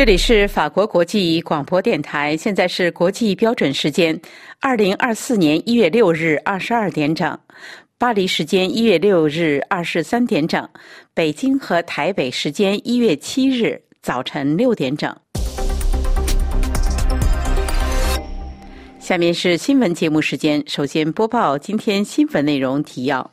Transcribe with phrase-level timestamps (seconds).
[0.00, 4.18] 这里是法国国际广播电台，现在是国际标准时间
[4.58, 7.38] 二零二四年一月六日二十二点整，
[7.98, 10.66] 巴黎时间一月六日二十三点整，
[11.12, 15.14] 北京和台北时间一月七日早晨六点整。
[18.98, 23.30] 下面是新闻节目时间，首先播报今天新闻内容提要。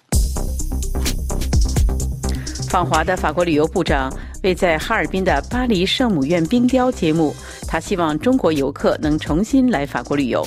[2.70, 4.12] 访华的法国旅游部长。
[4.48, 7.36] 为在哈尔滨的巴黎圣母院冰雕节目，
[7.68, 10.42] 他希望中国游客能重新来法国旅游。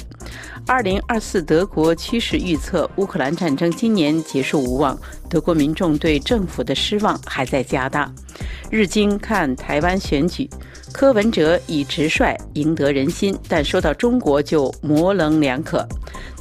[0.66, 8.10] 二零二四德国趋势预测：乌克兰战争今年结束无望，德国民众对政府的失望还在加大。
[8.70, 10.48] 日经看台湾选举，
[10.94, 15.86] 柯文哲以直率赢得人心，但说到中国就模棱两可。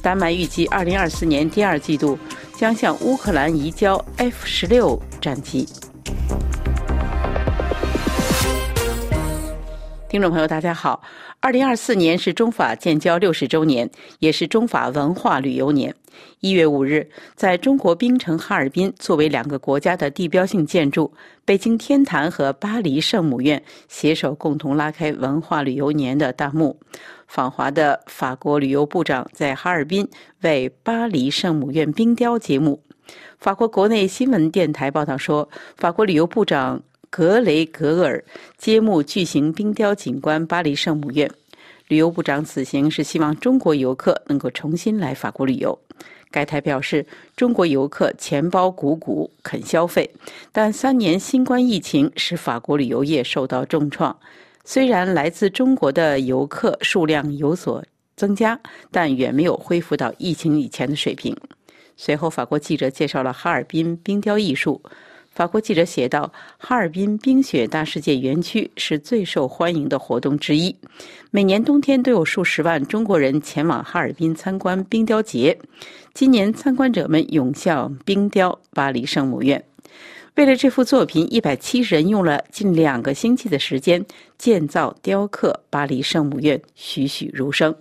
[0.02, 2.18] 丹麦预计二零二四年第二季度
[2.56, 5.68] 将向乌克兰移交 F 十六战机。
[10.10, 11.04] 听众朋友，大家好！
[11.40, 15.94] 二零二四年是中法建交六十周年，也是中法文化旅游年。
[16.40, 21.14] 一月五日，在中国冰城哈尔滨，作为两个国家的地标性建筑，
[21.46, 26.80] 北京天坛和巴黎圣母院携手共同拉开文化旅游年的大幕。
[27.28, 30.10] 访华的法国旅游部长在哈尔滨
[30.42, 32.82] 为巴黎圣母院冰雕节目。
[33.38, 36.82] 法国国内新闻电台报道说，法国旅游部长。
[37.10, 38.24] 格雷格尔
[38.58, 41.30] 揭幕巨型冰雕景观巴黎圣母院。
[41.88, 45.78] 旅游部长此行是希望中国游客能够重新来法国旅游。
[46.30, 47.04] 该台表示，
[47.36, 50.08] 中国游客钱包鼓鼓，肯消费，
[50.52, 54.16] 但三年新冠疫情使法国旅游业受到重创。
[54.64, 57.84] 虽然来自中国的游客数量有所
[58.16, 58.60] 增加，
[58.92, 61.36] 但远没有恢复到疫情以前的水平。
[61.98, 64.80] 随后，法国记者介绍了哈尔滨冰雕艺术。
[65.40, 70.76] 法国记者写道：“哈尔滨冰雪大世界园区是最受欢迎的活动之一，
[71.32, 75.58] 每年冬天都有数十万中国人前往哈尔滨参观冰雕节。
[76.14, 79.64] 今年参观者们涌向冰雕巴黎圣母院。
[80.36, 84.06] 为了这幅作品，一百七十人用了近两个星期的时间
[84.38, 87.74] 建造雕刻巴黎圣母院，栩栩如生。”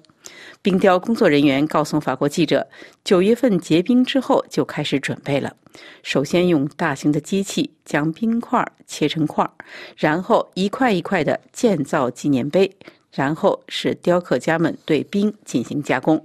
[0.62, 2.68] 冰雕工作人员告诉法国记者
[3.04, 5.54] ：“九月份结冰之后就开始准备了。
[6.02, 9.48] 首先用大型的机器将冰块切成块，
[9.96, 12.70] 然后一块一块的建造纪念碑，
[13.12, 16.24] 然后是雕刻家们对冰进行加工。”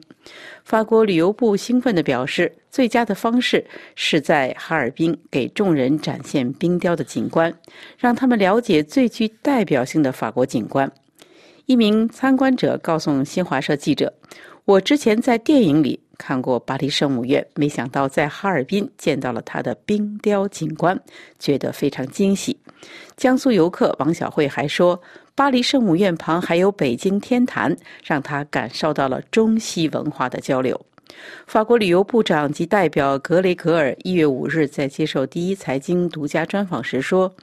[0.63, 7.53] 法国旅游部兴奋地表示：“最佳的方式是在哈尔滨给众人展现冰雕的景观，
[7.97, 10.90] 让他们了解最具代表性的法国景观。”
[11.66, 14.13] 一名参观者告诉新华社记者
[14.66, 21.00] ：“我之前在电影里看过巴黎圣母院，没想到在哈尔滨见到了它的冰雕景观，
[21.40, 22.57] 觉得非常惊喜。”
[23.16, 25.02] 江苏游客王小慧还说
[25.35, 27.73] ：“巴黎圣母院旁还有北京天坛，
[28.03, 30.79] 让他感受到了中西文化的交流。”
[31.47, 37.34] 法国旅游部长及代表格雷格尔一月五日在接受第一财经独家专访时说。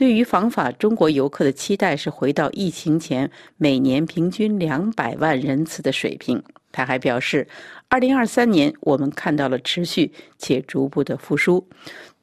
[0.00, 6.42] 对于访法中国游客的期待是回到疫情前每年平均两百万人次的水平。
[6.72, 7.46] 他还表示，
[7.90, 11.68] 二零二三年我们看到了持续且逐步的复苏，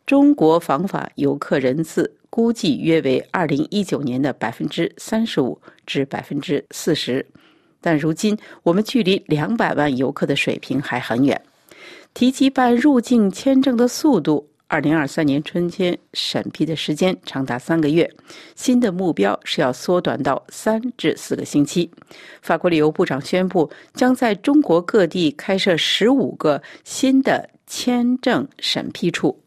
[0.08, 7.24] 中国访法游客人次估计约为二零一九年的百分之三十五至百分之四十，
[7.80, 11.40] 但如今我们距离两百万游客的水平还很远。
[12.16, 14.50] 提及办入境签证的速度。
[14.70, 18.12] 二零二三年春天审批的时间长达三个月，
[18.54, 21.90] 新的目标是要缩短到三至四个星期。
[22.42, 29.42] 法国旅游部长宣布，将在中国各地开设十五个新的签证审批处。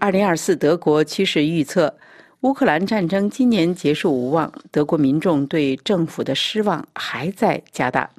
[0.00, 1.94] 二零二四德国趋势预测。
[2.42, 8.10] 乌克兰战争今年结束无望，德国民众对政府的失望还在加大。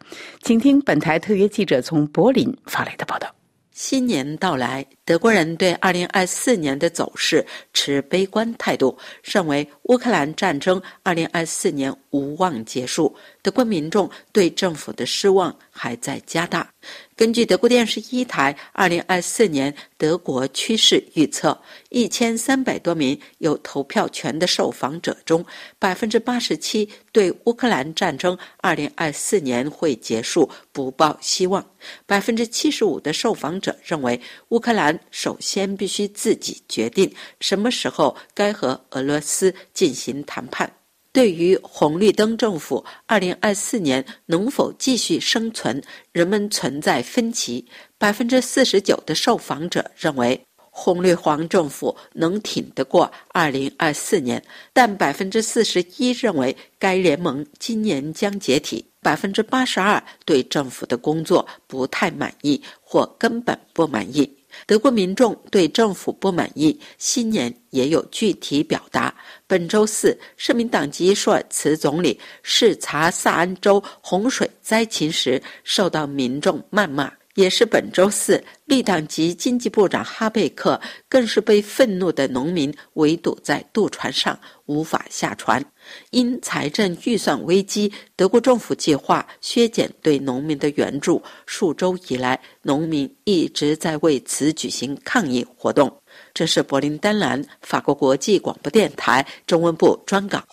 [0.41, 3.29] 请听本台特约记者从柏林发来的报道。
[3.73, 13.13] 新年到来，德国人对二零二四年的走势持悲观态度，认为乌克兰战争二零二四年无望结束。
[13.41, 16.69] 德国民众对政府的失望还在加大。
[17.15, 21.55] 根据德国电视一台二零二四年德国趋势预测，
[21.89, 25.45] 一千三百多名有投票权的受访者中，
[25.77, 31.63] 百分之八十七对乌克兰战争二零二四年会结束不抱希望，
[32.07, 34.19] 百分之七十五的受访者认为
[34.49, 40.71] 乌克兰首先必须自己决定什么时候该和俄罗斯进行谈判。
[41.13, 45.79] 对于红绿灯政府二零二四年能否继续生存，
[46.11, 47.67] 人们存在分歧。
[47.99, 54.43] 百分之四十九的受访者认为，红绿黄政府能挺得过二零二四年，
[54.73, 64.27] 但百分之四十一认为该联盟今年将解体，百分之八十二对政府的工作不太满意或根本不满意。
[64.65, 69.13] 德国民众对政府不满意，新年也有具体表达。
[69.47, 77.11] 本周四，社民党籍舒尔茨总理视察萨安州洪水灾情时，受到民众谩骂。
[77.35, 85.63] 也是本周四，立党籍经济部长哈贝克更是被愤怒的农民围堵在渡船上，无法下船。
[86.11, 91.21] 因财政预算危机，德国政府计划削减对农民的援助。
[91.45, 95.91] 数周以来，农民一直在为此举行抗议活动。
[96.33, 100.43] 这是柏林丹兰法国国际广播电台中文部专稿。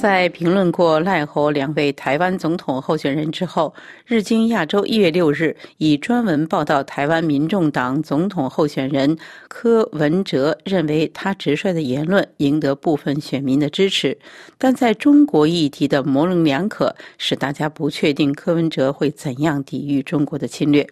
[0.00, 3.74] 在评论过赖侯两位台湾总统候选人之后，
[4.06, 9.14] 日经亚洲一月六日以专文报道台湾民众党总统候选人
[9.48, 14.16] 柯文哲认为他直率的言论赢得部分选民的支持，
[14.56, 20.86] 但在中国议题的模棱两可，使大家不确定柯文哲会怎样抵御中国的侵略。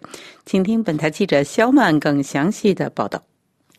[0.45, 3.19] 请听本台记者肖曼更详细的报道。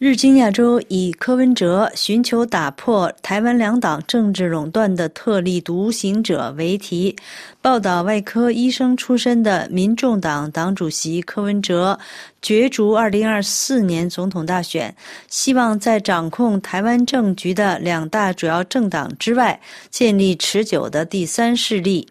[0.01, 7.15] 日经亚洲以柯文哲寻求打破台湾两党政治垄断的特立独行者为题，
[7.61, 11.99] 报道外科医生出身的民众党党主席柯文哲
[12.41, 14.97] 角逐2024年总统大选，
[15.29, 19.61] 希望在掌控台湾政局的两大主要政党之外，
[19.91, 22.09] 建立持久的第三势力。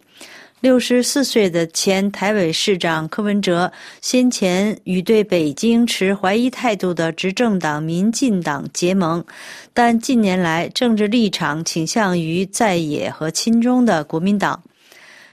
[0.61, 3.71] 六十四岁的前台北市长柯文哲
[4.01, 9.23] 先前与对北京持怀疑态度的执政党民进党结盟，
[9.73, 14.61] 但近年来政治立场倾向于在野和亲中的国民党。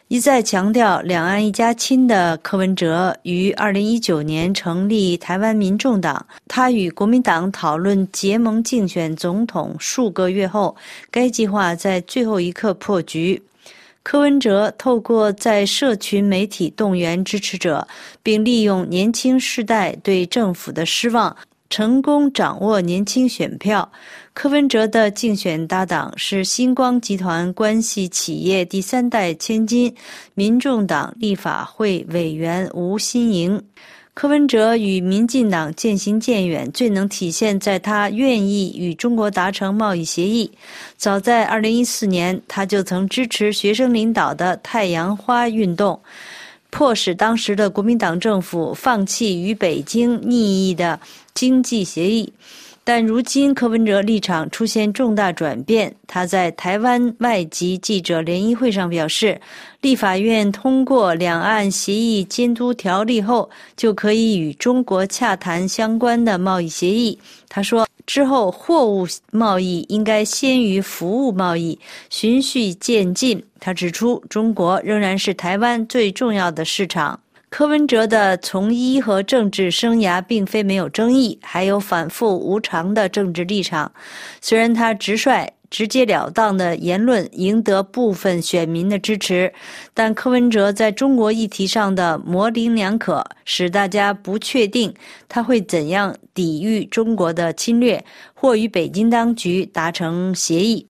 [0.06, 10.76] 一再强调两岸一家亲的柯文哲于二零一九年成立台湾民众党，他与国民党讨论结盟竞选总统数个月后，
[11.10, 13.42] 该计划在最后一刻破局。
[14.08, 17.84] 柯文哲透过在社群媒体动员支持者，
[18.22, 21.36] 并利用年轻世代对政府的失望，
[21.70, 23.90] 成功掌握年轻选票。
[24.32, 29.92] 柯文哲的竞选搭档是星光集团关系企业第三代千金、
[30.34, 33.60] 民众党立法会委员吴新莹。
[34.16, 40.50] 柯文哲与民进党渐行渐远，最能体现在他愿意与中国达成贸易协议。
[40.96, 46.00] 早在二零一四年，他就曾支持学生领导的太阳花运动，
[46.70, 50.98] 迫使当时的国民党政府放弃与北京逆意的
[51.34, 52.32] 经济协议。
[52.88, 59.40] 但如今柯文哲立场出现重大转变，他在台湾外籍记者联谊会上表示，
[59.80, 67.18] 立法院通过两岸协议监督条例后，就可以与中国洽谈相关的贸易协议。
[67.48, 71.76] 他说，之后货物贸易应该先于服务贸易，
[72.08, 73.42] 循序渐进。
[73.58, 77.18] 他指出，中国仍然是台湾最重要的市场。
[77.56, 83.90] 柯文哲的从医和政治生涯并非没有争议，还有反复无常的政治立场。
[84.42, 89.50] 虽然他直率、直截了当的言论赢得部分选民的支持，
[89.94, 94.92] 但柯文哲在中国议题上的模棱两可，使大家不确定
[95.26, 100.86] 他会怎样抵御中国的侵略，或与北京当局达成协议。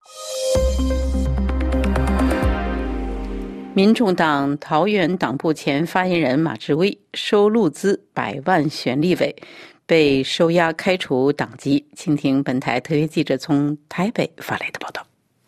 [3.76, 9.36] 民众党桃园党部前发言人马志威收入资百万选立委，
[9.84, 11.84] 被收押开除党籍。
[11.94, 15.06] 请听本台特约记者从台北发来的报道。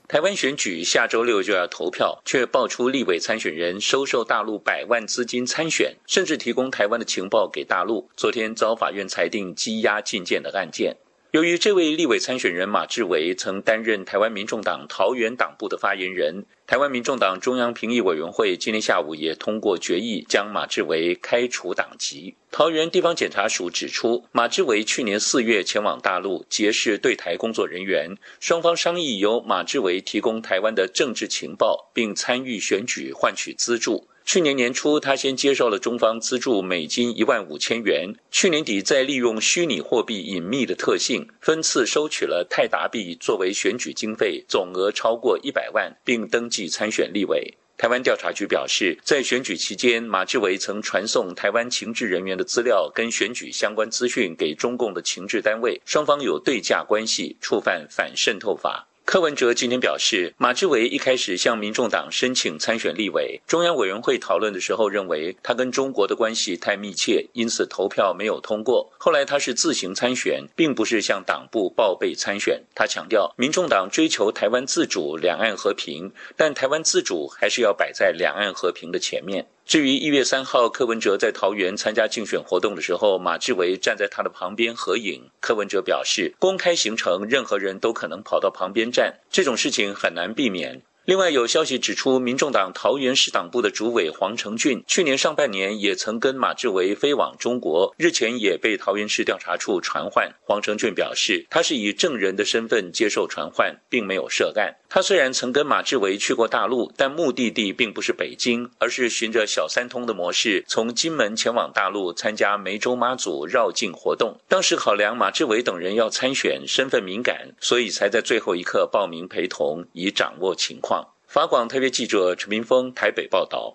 [0.08, 8.10] 台湾选举下周六就要投票，却爆出立委参选人收受大陆百万资金参选，甚至提供台湾的情报给大陆。
[8.14, 10.94] 昨天遭法院裁定羁押禁见的案件。
[11.32, 22.34] 由于这位立委参选人马志伟曾担任台湾民众党桃园党部的发言人，台湾民众党中央评议委员会今天下午也通过决议，将马志伟开除党籍。
[22.50, 34.08] 桃园地方检察署指出，马志伟去年四月前往大陆结识对台工作人员，双方商议由马志伟提供台湾的政治情报，并参与选举换取资助。
[34.28, 38.14] 去年年初，他先接受了中方资助美金一万五千元。
[38.30, 47.54] 去年底，再利用虚拟货币隐秘的特性，分次收取了泰达币作为选举经费，总额超过一百万，并登记参选立委。
[47.78, 58.86] 台湾调查局表示，在选举期间，马志伟曾传送台湾情治人员的资料跟选举相关资讯给中共的情治单位，双方有对价关系，触犯反渗透法。
[59.10, 68.92] 柯文哲今天表示，马志伟一开始向民众党申请参选立委，中央委员会讨论的时候认为他跟中国的关系太密切，因此投票没有通过。
[68.98, 72.62] 后来他是自行参选，并不是向党部报备参选。
[72.74, 79.46] 他强调，民众党追求台湾自主、两岸和平，但台湾自主还是要摆在两岸和平的前面。
[79.68, 85.28] 至于一月三号，柯文哲在桃园参加竞选活动的时候，马志伟站在他的旁边合影。
[85.40, 90.80] 柯文哲表示，公开行程，任何人都可能跑到旁边站，这种事情很难避免。
[91.08, 100.30] 另外有消息指出，民众党桃园市党部的主委黄成俊去年上半年也曾跟马志维飞往中国，日前也被桃园市调查处传唤。
[100.44, 104.76] 黄成俊表示，他是以证人的身份接受传唤，并没有涉案。
[104.90, 114.38] 他虽然曾跟马志维去过大陆，但目的地并不是北京，而是循着小三通的模式，从金门前往大陆参加梅州妈祖绕境活动。
[114.46, 120.97] 当时考量马志维等人要参选，身份敏感，所以才在最后一刻报名陪同，以掌握情况。
[121.38, 123.72] 法广特别记者陈明峰台北报道：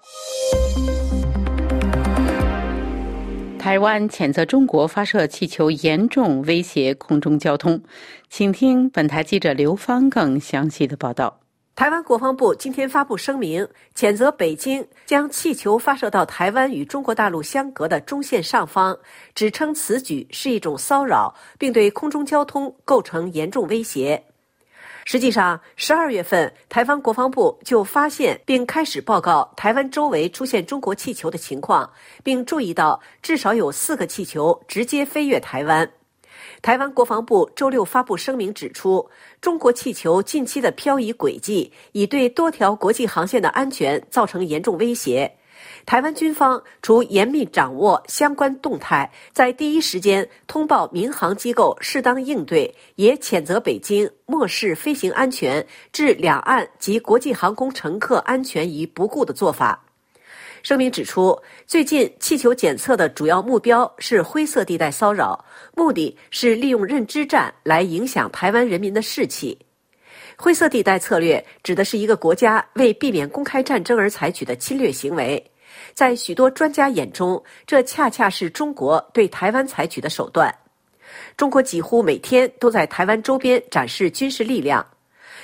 [3.58, 7.82] 台湾谴责中国发射气球，严重威胁空中交通。
[8.30, 11.40] 请听本台记者刘芳更详细的报道。
[11.74, 13.66] 台湾国防部今天发布声明，
[13.96, 19.00] 谴责北京将气球发射到台湾与中国大陆相隔的中线上方，
[19.34, 24.22] 指称此举是一种骚扰，并对空中交通构成严重威胁。
[25.06, 31.92] 实际上，十二月份，台湾国防部就发现并开始报告台湾周围出现中国气球的情况，
[32.24, 35.92] 并注意到至少有四个气球直接飞越台湾。
[36.62, 39.10] 台湾国防部周六发布声明指出，
[39.42, 45.38] 中国气球近期的漂移轨迹已对多条国际航线的安全造成严重威胁。
[45.86, 59.84] 台湾军方除严密掌握相关动态，在第一时间通报民航机构适当应对，也谴责北京漠视飞行安全、置两岸及国际航空乘客安全于不顾的做法。
[60.64, 61.38] 声明指出，
[61.68, 65.44] 最近气球检测的主要目标是灰色地带骚扰，
[65.76, 69.60] 目的是利用认知战来影响台湾人民的士气。
[70.38, 75.52] 灰色地带策略指的是一个国家为避免公开战争而采取的侵略行为。
[75.94, 80.54] 在许多专家眼中，这恰恰是中国对台湾采取的手段。
[81.38, 84.86] 中国几乎每天都在台湾周边展示军事力量。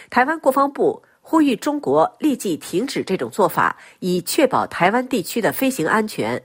[0.10, 6.42] 台湾国防部呼吁中国立即停止这种做法，以确保台湾地区的飞行安全。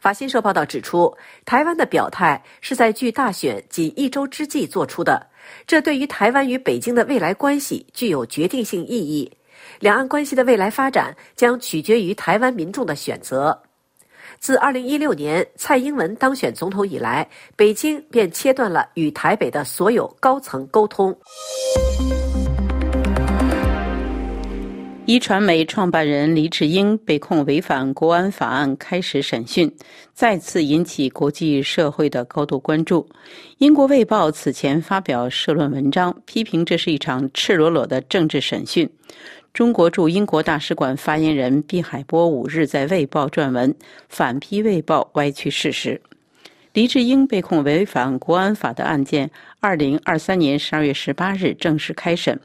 [0.00, 5.28] 法新社报道指出，台湾的表态是在距大选仅一周之际做出的，
[5.66, 9.30] 这对于台湾与北京的未来关系具有决定性意义。
[9.80, 13.62] 两岸关系的未来发展将取决于台湾民众的选择。
[14.38, 17.26] 自2016年蔡英文当选总统以来，
[17.56, 21.16] 北京便切断了与台北的所有高层沟通。
[25.06, 29.70] 一传媒创办人黎智英被控违反国安法案开始审讯，
[30.14, 33.06] 再次引起国际社会的高度关注。
[33.58, 38.88] 英国《卫报》此前发表社论文章，批评这是一场赤裸裸的政治审讯。
[39.52, 43.74] 中国驻英国大使馆发言人毕海波五日在《卫报》撰文
[44.08, 46.00] 反批《卫报》歪曲事实。
[46.72, 49.30] 黎智英被控违反国安法的案件，
[49.60, 52.40] 二零二三年十二月十八日正式开审，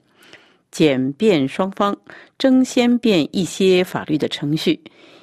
[0.71, 1.97] 检辩双方
[2.37, 4.79] 争先辩一些法律的程序。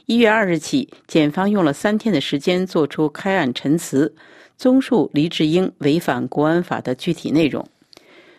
[0.07, 4.15] 一月二日起，检方用了三天的时间作出开案陈词，
[4.57, 7.63] 综述黎智英违反国安法的具体内容。《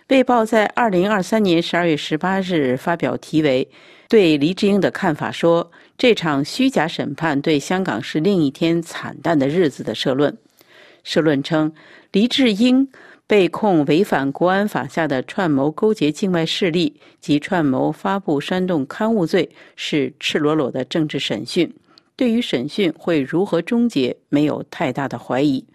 [0.10, 3.68] 卫报》在二零二三年十二月十八日发表题为
[4.08, 10.38] 《对黎智英的看法》，说这场虚假审判对香港是另一天惨淡的日子的社论。
[11.04, 11.74] 社论称，
[12.14, 12.88] 黎智英
[13.28, 21.72] 被控违反国安法下的串谋勾结境外势力及串谋发布煽动刊物罪，是赤裸裸的政治审讯。
[22.16, 25.66] 对于审讯会如何终结，没有太大的怀疑。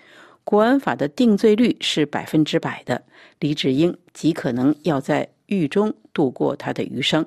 [0.45, 3.03] 国安法的定罪率是百分之百的，
[3.39, 7.25] 李志英极可能要在狱中度过他的余生。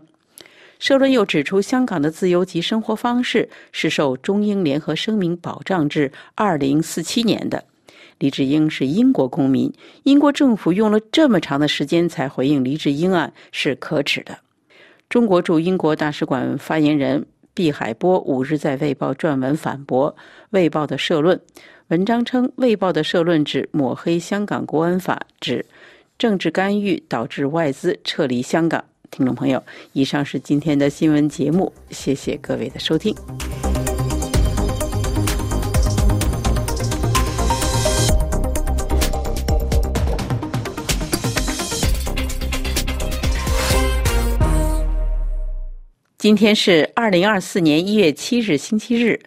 [0.80, 7.64] 社论又指出，香港的自由及生活方式是受中英联合声明保障至二零四七年的。
[8.20, 9.72] 黎智英是英国公民，
[10.04, 14.38] 英国政府用了这么长的时间才回应黎智英案，是可耻的。
[15.10, 20.12] 中国驻英国大使馆发言人毕海波五日在《卫报》撰文反驳
[20.50, 21.40] 《卫报》的社论。
[21.90, 25.64] 文章称，《卫报》的社论指抹黑香港国安法，指
[26.18, 28.84] 政治干预导致外资撤离香港。
[29.12, 33.16] 听众朋友，以上是今天的新闻节目，谢谢各位的收听。
[46.26, 49.20] 今天是二零二四年一月七日，星期日。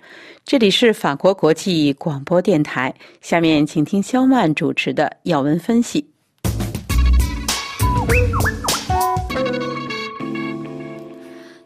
[0.45, 2.93] 这里是法国国际广播电台。
[3.21, 6.05] 下面请听肖曼主持的要闻分析。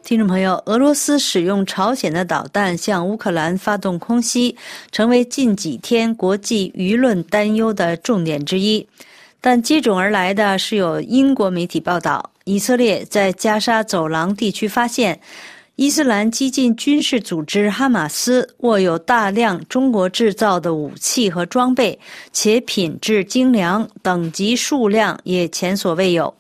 [0.03, 4.55] 听众朋友，俄罗斯使用朝鲜的导弹向乌克兰发动空袭，
[4.91, 8.87] 成为近几天国际舆论担忧的重点之一。
[9.41, 15.21] 但接踵而来的是有英国媒体报道，以色列在加沙走廊地区发现
[15.77, 21.99] 伊斯兰激进军事组织哈马斯握有大量中国制造的武器和装备，
[22.31, 26.33] 且品质精良，等级数量也前所未有。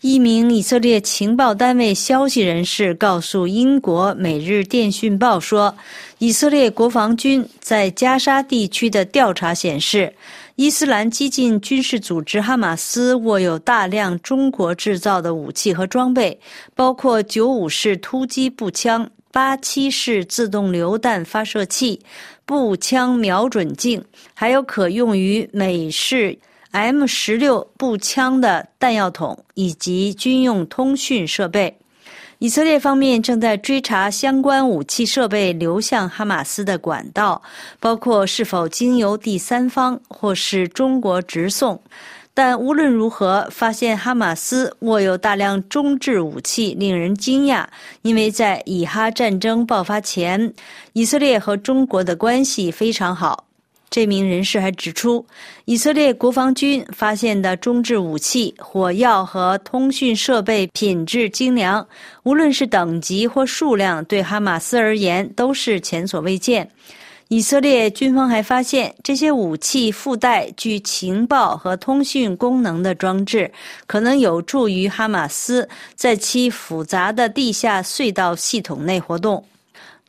[0.00, 5.74] 一名以色列情报单位消息人士告诉英国《每日电讯报》说，
[6.18, 10.12] 以色列国防军在加沙地区的调查显示。
[10.56, 16.38] 伊斯兰激进军事组织哈马斯握有大量中国制造的武器和装备，
[16.76, 22.00] 包括九五式突击步枪、八七式自动榴弹发射器、
[22.46, 26.38] 步枪瞄准镜，还有可用于美式
[26.70, 31.76] M 十六步枪的弹药筒以及军用通讯设备。
[32.38, 37.40] 以色列方面正在追查相关武器设备流向哈马斯的管道，
[37.80, 41.80] 包括是否经由第三方或是中国直送。
[42.36, 47.64] 但无论如何，发现哈马斯握有大量中制武器令人惊讶，
[48.02, 50.52] 因为在以哈战争爆发前，
[50.94, 53.44] 以色列和中国的关系非常好。
[53.94, 55.24] 这名人士还指出，
[55.66, 61.86] 以色列国防军发现的中制武器、火药和通讯设备品质精良，
[62.24, 66.68] 无论是等级或数量，对哈马斯而言都是前所未见。
[67.28, 73.48] 以色列军方还发现，这些武器附带具情报和通讯功能的装置，
[73.86, 79.44] 可能有助于哈马斯在其复杂的地下隧道系统内活动。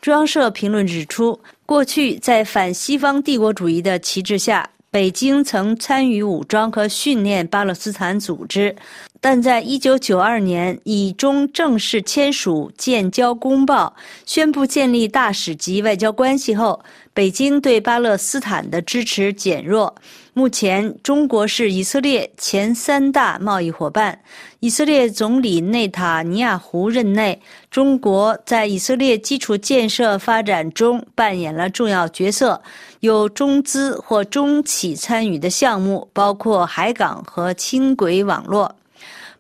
[0.02, 1.40] 中央社评论指出。
[1.66, 8.76] 过去，在反西方帝国主义的旗帜下，北京曾参与武装和训练巴勒斯坦组织。
[9.22, 16.80] 但在一九九二年，以中正式签署建交公报，宣布建立大使级外交关系后，
[17.14, 19.96] 北京对巴勒斯坦的支持减弱。
[20.34, 24.20] 目前，中国是以色列前三大贸易伙伴。
[24.60, 32.62] 以色列总理内塔尼亚胡任内，中国在以色列基础建设发展中扮演了重要角色，
[33.00, 38.76] 有中资或中企参与的项目，包括海港和轻轨网络。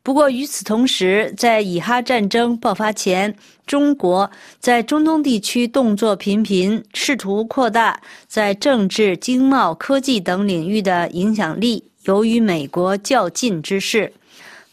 [0.06, 14.13] 不过，与此同时，在以哈战争爆发前，中国在中东地区动作频频，试图扩大在政治、经贸、科技等领域的影响力，由于美国较劲之势。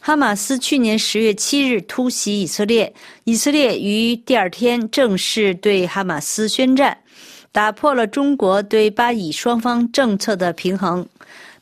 [0.00, 2.92] 哈马斯去年十月七日突袭以色列，
[3.24, 6.98] 以色列于第二天正式对哈马斯宣战，
[7.50, 11.08] 打破了中国对巴以双方政策的平衡。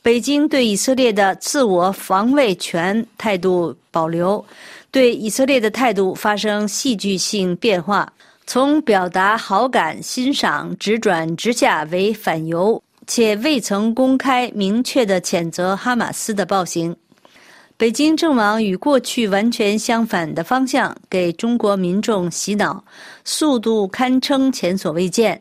[0.03, 4.43] 北京对以色列的自我防卫权态度保留，
[4.91, 8.11] 对以色列的态度发生戏剧性变化，
[8.47, 16.97] 从表达好感、欣赏直转直下为反犹，且未曾公开明确的谴责哈马斯的暴行。
[17.77, 22.83] 北京正往与过去完全相反的方向给中国民众洗脑，
[23.25, 25.41] 速度堪称前所未见。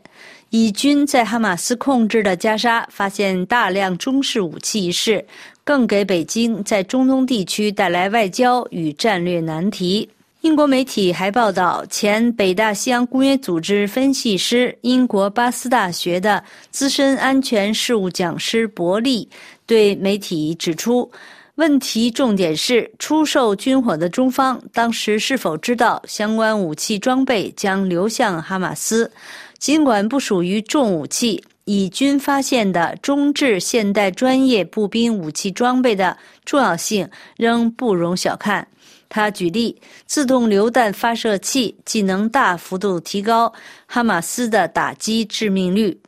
[0.51, 5.23] 以军在哈马斯控制的加沙发现大量中式武器一事，
[5.63, 10.09] 更给北京在中东地区带来外交与战略难题。
[10.41, 19.29] 英国媒体还报道，前北大西洋公约组织分析师、英国巴斯大学的资深安全事务讲师伯利
[19.67, 21.11] 对媒体指出，
[21.55, 29.11] 问题重点是出售军火的中方当时是否知道相关武器装备将流向哈马斯。
[29.59, 38.67] 尽管不属于重武器，以军发现的中制现代专业步兵武器装备的重要性仍不容小看。
[39.09, 43.51] 他举例，自动榴弹发射器既能大幅度提高
[43.85, 45.99] 哈马斯的打击致命率。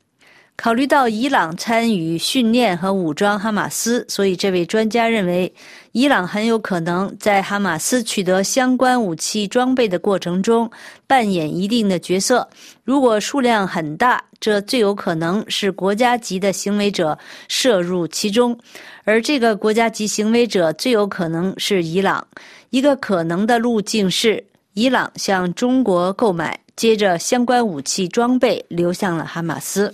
[0.62, 5.52] 考虑到伊朗参与训练和武装哈马斯，所以这位专家认为，
[5.92, 10.70] 伊朗很有可能在哈马斯取得相关武器装备的过程中
[11.08, 12.48] 扮演一定的角色。
[12.84, 18.56] 如果数量很大，这最有可能是国家级的行为者涉入其中，
[19.04, 22.24] 而这个国家级行为者最有可能是伊朗。
[22.70, 24.44] 一个可能的路径是，
[24.76, 29.92] 伊朗向中国购买，接着相关武器装备流向了哈马斯。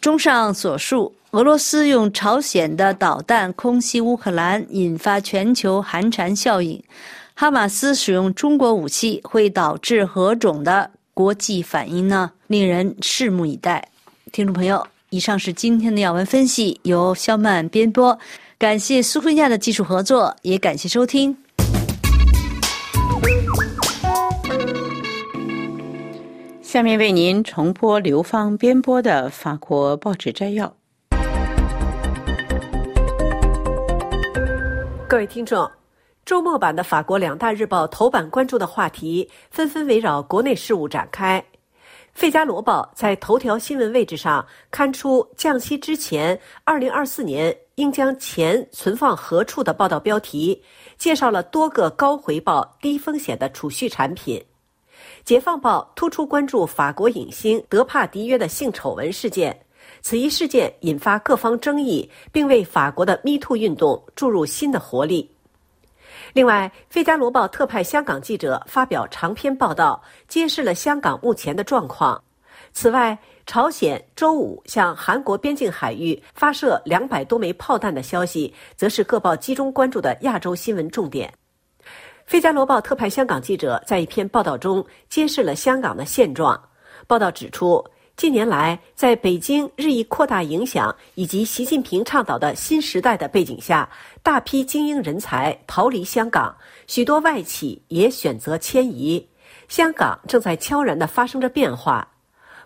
[0.00, 6.82] 综上所述，俄罗斯用朝鲜的导弹空袭乌克兰，引发全球寒蝉效应。
[7.34, 12.30] 哈马斯使用中国武器会导致何种的国际反应呢？
[12.46, 13.86] 令人拭目以待。
[14.32, 18.18] 听众朋友，以上是今天的要闻分析，由肖曼编播。
[18.58, 21.36] 感谢苏菲亚的技术合作，也感谢收听。
[26.76, 30.76] 下面为您重播刘芳编播的法国报纸摘要。
[35.08, 35.66] 各位听众，
[36.26, 41.42] 周末版的法国两大日报头版关注的话题纷纷围绕国内事务展开。
[42.12, 50.62] 《费加罗报》在头条新闻位置上刊出降息之前2024年应将钱存放何处的报道标题，
[50.98, 54.38] 介绍了多个高回报、低风险的储蓄产品。
[55.26, 59.60] 《解放报》突出关注法国影星德帕迪约的性丑闻事件，
[60.00, 65.28] 此一事件引发各方争议，并为法国的 “Me Too” 运动注入新的活力。
[66.32, 72.22] 另外，《费加罗报》特派香港记者发表长篇报道，揭示了香港目前的状况。
[72.72, 81.28] 此外，朝鲜周五向韩国边境海域发射两百多枚炮弹的消息，则是各报集中关注的亚洲新闻重点。
[82.26, 86.60] 《费加罗报》特派香港记者在一篇报道中揭示了香港的现状。
[87.06, 87.84] 报道指出。
[88.16, 93.86] 近年来，在北京日益扩大影响以及习近平倡导的新时代的背景下，
[94.22, 99.28] 大批精英人才逃离香港，许多外企也选择迁移。
[99.68, 102.08] 香港正在悄然地发生着变化。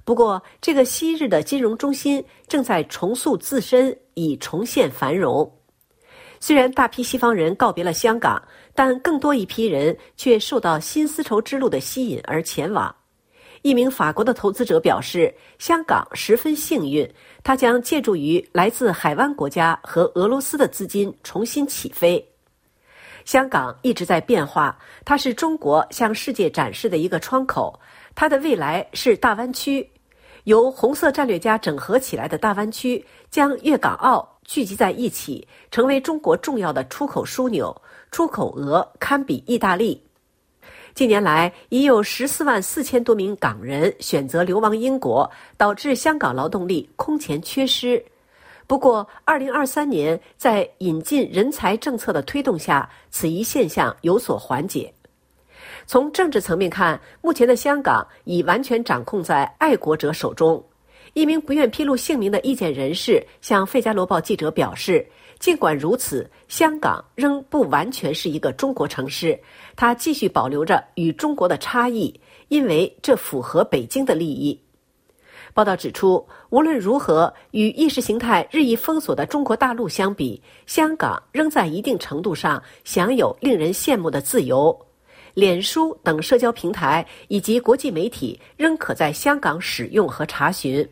[0.05, 5.53] 不过，这个昔日的金融中心正在重塑自身，以重现繁荣。
[6.39, 8.41] 虽然大批西方人告别了香港，
[8.75, 12.95] 但更多一批人却受到新丝绸之路的吸引而前往。
[13.63, 17.07] 一名法国的投资者表示，香港十分幸运，
[17.45, 22.27] 他将借助于来自海湾国家和俄罗斯的资金重新起飞。
[23.27, 27.79] 香港一直在变化，它是中国向世界展示的一个窗口。
[28.15, 29.87] 它的未来是大湾区，
[30.45, 37.79] 由红色战略家整合起来的大湾区将粤港澳聚集在一起，成为中国重要的出口枢纽，
[38.11, 40.03] 出口额堪比意大利。
[40.93, 48.05] 近年来，已有十四万四千多名港人选择流亡英国，导致香港劳动力空前缺失。
[48.67, 54.93] 不过，二零二三年在引进人才政策的推动下，此一现象有所缓解。
[55.87, 60.65] 从政治层面看，目前的香港已完全掌控在爱国者手中。
[61.15, 65.07] 一名不愿披露姓名的意见人士向《费加罗报》记者表示。
[65.39, 69.41] 尽管如此，香港仍不完全是一个中国城市，
[69.75, 74.61] 它继续保留着与中国的差异，因为这符合北京的利益。
[75.55, 84.79] 报道指出，无论如何，与意识形态日益封锁的中国大陆相比，香港仍在一定程度上享有令人羡慕的自由。
[85.33, 90.87] 脸书等社交平台以及国际媒体仍可在香港使用和查询。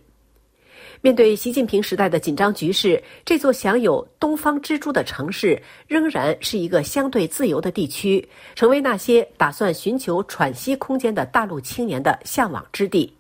[1.01, 13.15] 面对习近平时代的紧张局势，这座享有“东方之珠”的城市仍然是一个相对自由的地区，成为那些打算寻求喘息空间的大陆青年的向往之地。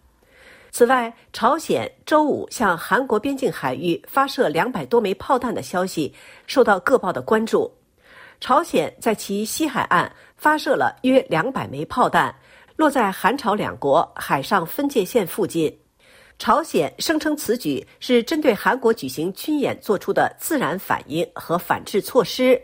[0.72, 6.12] 此外，朝鲜周五向韩国边境海域发射两百多枚炮弹的消息
[6.46, 7.72] 受到各报的关注。
[8.40, 12.34] 朝鲜在其西海岸发射了约两百枚炮弹，
[12.76, 15.72] 落在韩朝两国海上分界线附近。
[16.38, 22.60] 朝鲜声称此举是针对韩国举行军演做出的自然反应和反制措施，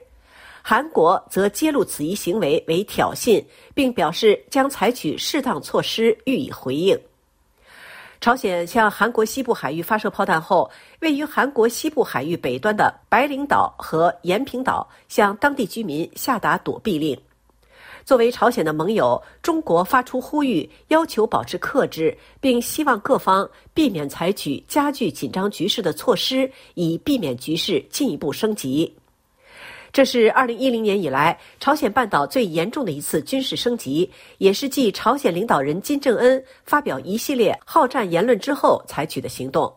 [0.62, 6.96] 韩国则揭露此一行为为挑衅，并表示将采取适当措施予以回应。
[8.20, 17.20] 朝鲜向韩国西部海域发射炮弹后，位于韩国西部海域北端的白领岛和延平岛向当地居民下达躲避令。
[18.04, 28.94] 作为朝鲜的盟友，中国发出呼吁，要求保持克制，并希望各方避免采取加剧紧张局势的措施，以避免局势进一步升级。
[29.90, 39.72] 这是二零一零年以来朝鲜半岛最严重的一次军事升级，也是继朝鲜领导人金正恩发表一系列好战言论之后采取的行动。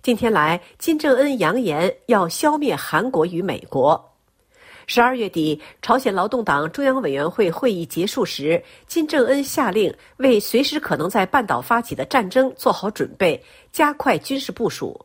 [0.00, 4.07] 近天来，金正恩扬言要消灭韩国与美国。
[4.90, 13.38] 十二月底，朝鲜劳动党中央委员会会议结束时，金正恩下令为随时可能在半岛发起的战争做好准备，
[13.70, 14.98] 加快军事部署。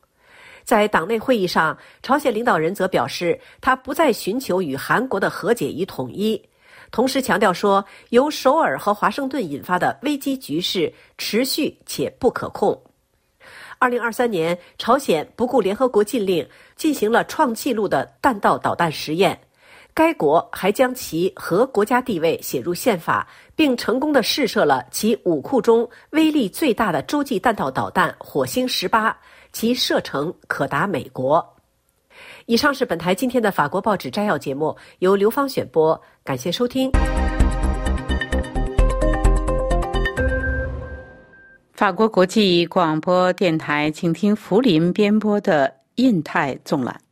[0.63, 6.41] 在党内会议上，朝鲜领导人则表示，他不再寻求与韩国的和解与统一，
[6.89, 12.81] 同时强调说，由首尔和华盛顿引发的危机局势持续且不可控。
[13.79, 19.37] 二零二三年，朝鲜不顾联合国禁令，进行了创纪录的弹道导弹实验。
[19.95, 29.15] 该国还将其核国家地位写入宪法，并成功的试射了其武库中威力最大的洲际弹道导弹“火星十八”，
[29.53, 31.47] 其射程可达美国。
[32.47, 36.89] 以上是本台今天的法国报纸摘要节目，由刘芳选播，感谢收听。
[41.73, 47.02] 法国国际广播电台，请听福林编播的印太纵览。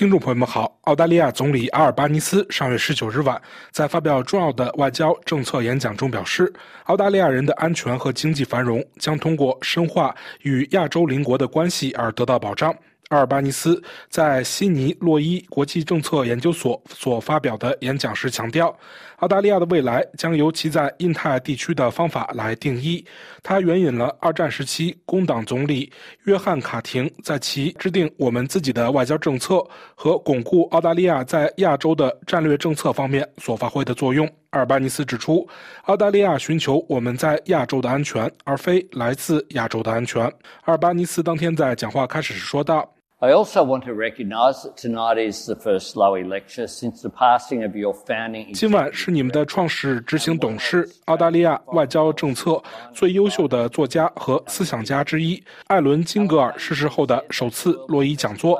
[0.00, 3.38] 听众朋友们好，澳大利亚总理阿尔巴尼斯上月十九日晚
[3.70, 6.50] 在发表重要的外交政策演讲中表示，
[6.84, 12.74] 澳大利亚人的安全和经济繁荣将通过深化与亚洲邻国的关系而得到保障。
[13.10, 18.72] 阿尔巴尼斯在悉尼洛伊国际政策研究所所发表的演讲时强调，
[19.16, 23.04] 澳大利亚的未来将由其在印太地区的方法来定义。
[23.42, 25.92] 他援引了二战时期工党总理
[26.22, 29.60] 约翰卡廷在其制定我们自己的外交政策
[29.96, 34.24] 和巩固澳大利亚在亚洲的战略政策方面所发挥的作用。
[34.50, 35.44] 阿尔巴尼斯指出，
[35.86, 40.22] 澳大利亚寻求我们在亚洲的安全，而非来自亚洲的安全。
[40.62, 42.88] 阿尔巴尼斯当天在讲话开始时说道。
[43.22, 47.76] I also want to recognize that tonight is the first Lowy lecture since the passing of
[47.76, 48.54] your founding.
[48.54, 52.62] 今晚是你们的创始执行董事、澳大利亚外交政策
[52.94, 58.58] 最优秀的作家和思想家之一艾伦·金格尔逝世后的首次洛伊讲座。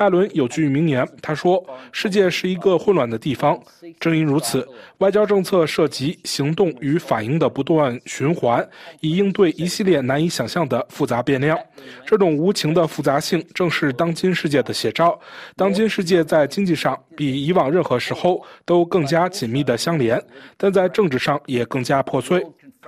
[0.00, 3.60] 艾伦有句名言，他说：“世界是一个混乱的地方。”
[4.00, 8.66] 正因如此，外交政策涉及行动与反应的不断循环，
[9.00, 11.58] 以应对一系列难以想象的复杂变量。
[12.06, 15.20] 这种无情的复杂性正是当今世界的写照。
[15.54, 20.18] 当今世界在经济上比以往任何时候都更加紧密的相连，
[20.56, 22.42] 但在政治上也更加破碎。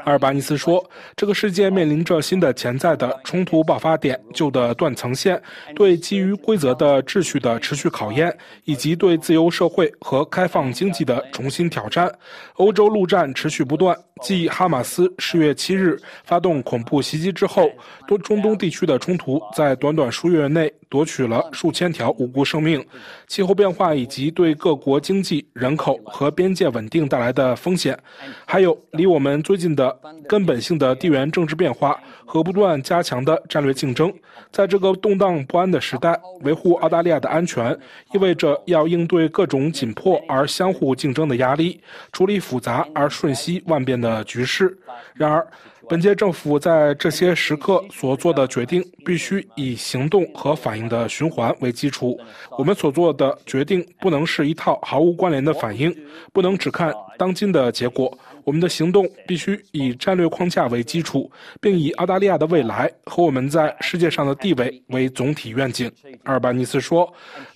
[0.05, 5.41] 阿尔巴尼斯说：“这个世界面临着新的潜在的冲突爆发点，旧的断层线，
[5.77, 12.11] 对基于规则的秩序的持续考验，以及对自由社会和开放经济的重新挑战。
[12.55, 13.97] 欧洲陆战持续不断。
[14.21, 17.69] 继哈马斯十月七日发动恐怖袭击之后，
[18.07, 22.85] 多中东地区的冲突在短短数月内夺取了数千条无辜生命。
[23.27, 27.99] 气候变化以及对各国经济、人口和边界稳定带来的风险，
[28.45, 34.13] 还有离我们最近的。”根本性的地缘政治变化和不断加强的战略竞争，
[34.51, 37.77] 在这个动荡不安的时代，维护澳大利亚的安全，
[38.13, 41.81] 意味着要应对各种紧迫而相互竞争的压力，
[42.13, 44.77] 处理复杂而瞬息万变的局势。
[45.15, 45.47] 然而，
[45.89, 52.19] 本届政府在这些时刻所做的决定，必须以行动和反应的循环为基础。
[52.57, 55.95] 我们所做的决定不能是一套毫无关联的反应，
[56.33, 58.17] 不能只看当今的结果。
[58.45, 65.89] 我们的行动必须以战略框架为基础，并以澳大利亚的未来和我们在世界上的地位为总体愿景。
[66.25, 67.13] 阿尔巴尼斯说，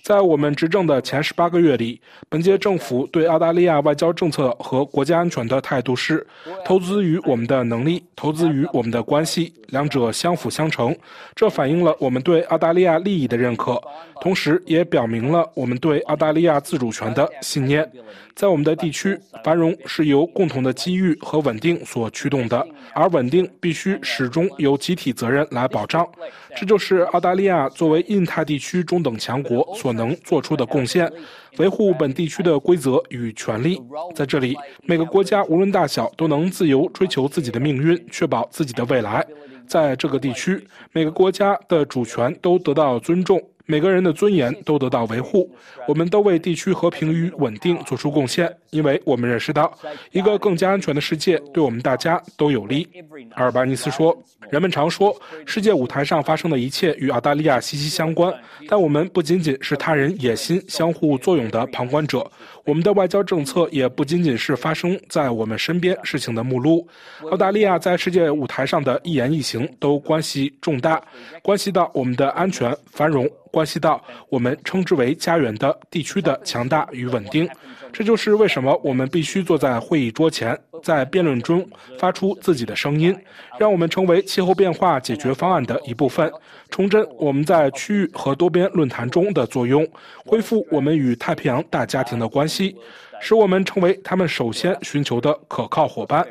[0.07, 6.25] 在我们执政的前十八个月里，本届政府对澳大利亚外交政策和国家安全的态度是：
[6.63, 10.95] 投资于我们的能力，投资于我们的关系，两者相辅相成。
[11.35, 13.77] 这反映了我们对澳大利亚利益的认可，
[14.21, 17.85] 同时也表明了我们对澳大利亚自主权的信念。
[18.33, 26.07] 在我们的地区，繁荣是由共同的机遇和稳定所驱动的，而稳定必须始终由集体责任来保障。
[26.55, 31.11] 这就是澳大利亚作为印太地区中等强国所能做出的贡献：
[31.57, 33.81] 维护本地区的规则与权利。
[34.15, 39.25] 在这里，每个国家无论大小都能自由追求自己的命运，确保自己的未来。
[39.67, 43.41] 在这个地区，每个国家的主权都得到尊重。
[43.69, 45.53] 每个人的尊严都得到维护，
[45.89, 49.77] 我们都为地区和平与稳定做出贡献，因为我们认识到，
[50.11, 52.87] 一个更加安全的世界对我们大家都有利。
[53.31, 54.17] 阿尔巴尼斯说
[54.49, 55.13] ：“人们常说，
[55.45, 58.33] 世界舞台上发生的一切与澳大利亚息息相关，
[58.69, 62.25] 但我们不仅仅是他人野心相互作用的旁观者，
[62.67, 66.85] 我们的外交政策也不仅仅是发生在我们身边事情的目录。
[67.31, 71.01] 澳大利亚在世界舞台上的一言一行都关系重大，
[71.41, 73.99] 关系到我们的安全、繁荣。”关系到
[74.29, 77.49] 我们称之为家园的地区的强大与稳定，
[77.97, 83.17] 这就是为什么我们必须坐在会议桌前，在辩论中发出自己的声音，
[83.59, 86.31] 让我们成为气候变化解决方案的一部分，
[86.69, 89.83] 重振我们在区域和多边论坛中的作用，
[90.23, 92.75] 恢复我们与太平洋大家庭的关系，
[93.19, 96.23] 使我们成为他们首先寻求的可靠伙伴。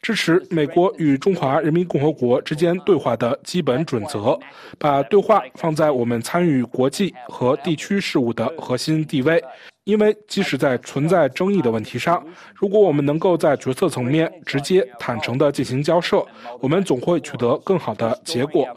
[0.00, 4.38] 支持美国与中华人民共和国之间对话的基本准则，
[4.78, 9.42] 把对话放在我们参与国际和地区事务的核心地位，
[9.88, 12.22] 因为即使在存在争议的问题上，
[12.54, 16.22] 如果我们能够在决策层面直接、坦诚地进行交涉，
[16.60, 18.68] 我们总会取得更好的结果。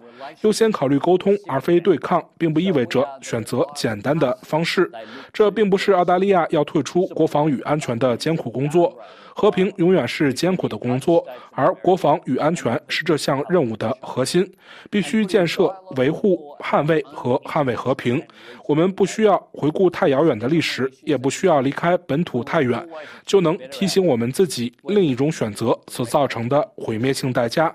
[0.42, 4.92] 优先考虑沟通而非对抗，并不意味着选择简单的方式。
[5.32, 8.98] 这并不是澳大利亚要退出国防与安全的艰苦工作。
[9.34, 14.46] 和平永远是艰苦的工作，而国防与安全是这项任务的核心。
[14.90, 18.22] 必须建设、维护、捍卫和捍卫和平。
[18.68, 22.86] 我们不需要回顾太遥远的历史，也不需要离开本土太远，
[23.26, 27.74] 就能提醒我们自己另一种选择所造成的毁灭性代价。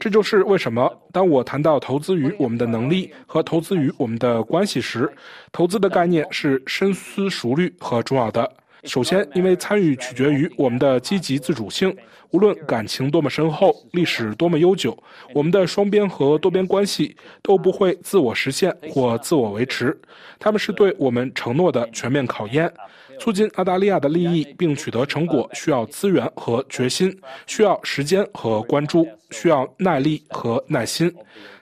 [0.00, 5.08] 这就是为什么，当我谈到投资于我们的能力和投资于我们的关系时，
[5.52, 8.52] 投资的概念是深思熟虑和重要的。
[8.82, 11.96] 首先，因为参与取决于我们的积极自主性。
[12.30, 14.98] 无论感情多么深厚，历史多么悠久，
[15.32, 19.96] 我们的双边和多边关系都不会自我实现或自我维持。
[20.40, 22.68] 他们是对我们承诺的全面考验。
[23.18, 31.10] 促进澳大利亚的利益并取得成果，需要资源和决心，需要时间和关注，需要耐力和耐心。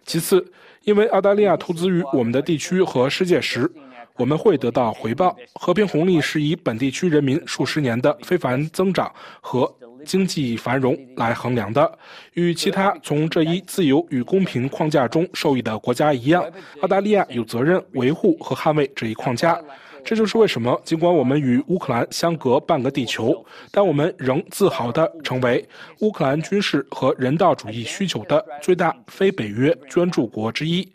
[0.04, 0.44] 其次，
[0.84, 3.70] 因为澳大利亚投资于我们的地区和世界时。
[4.16, 5.36] 我们会得到回报。
[5.54, 9.68] 和平红利是以本地区人民数十年的非凡增长和
[10.04, 11.98] 经济繁荣来衡量的。
[12.34, 16.44] 与其他从这一自由与公平框架中受益的国家一样，
[16.80, 19.60] 澳大利亚有责任维护和捍卫这一框架。
[20.04, 25.66] 这就是为什么，尽管我们与乌克兰相隔半个地球，但我们仍自豪地成为
[26.00, 30.86] 乌克兰军事和人道主义需求的最大非北约捐助国之一。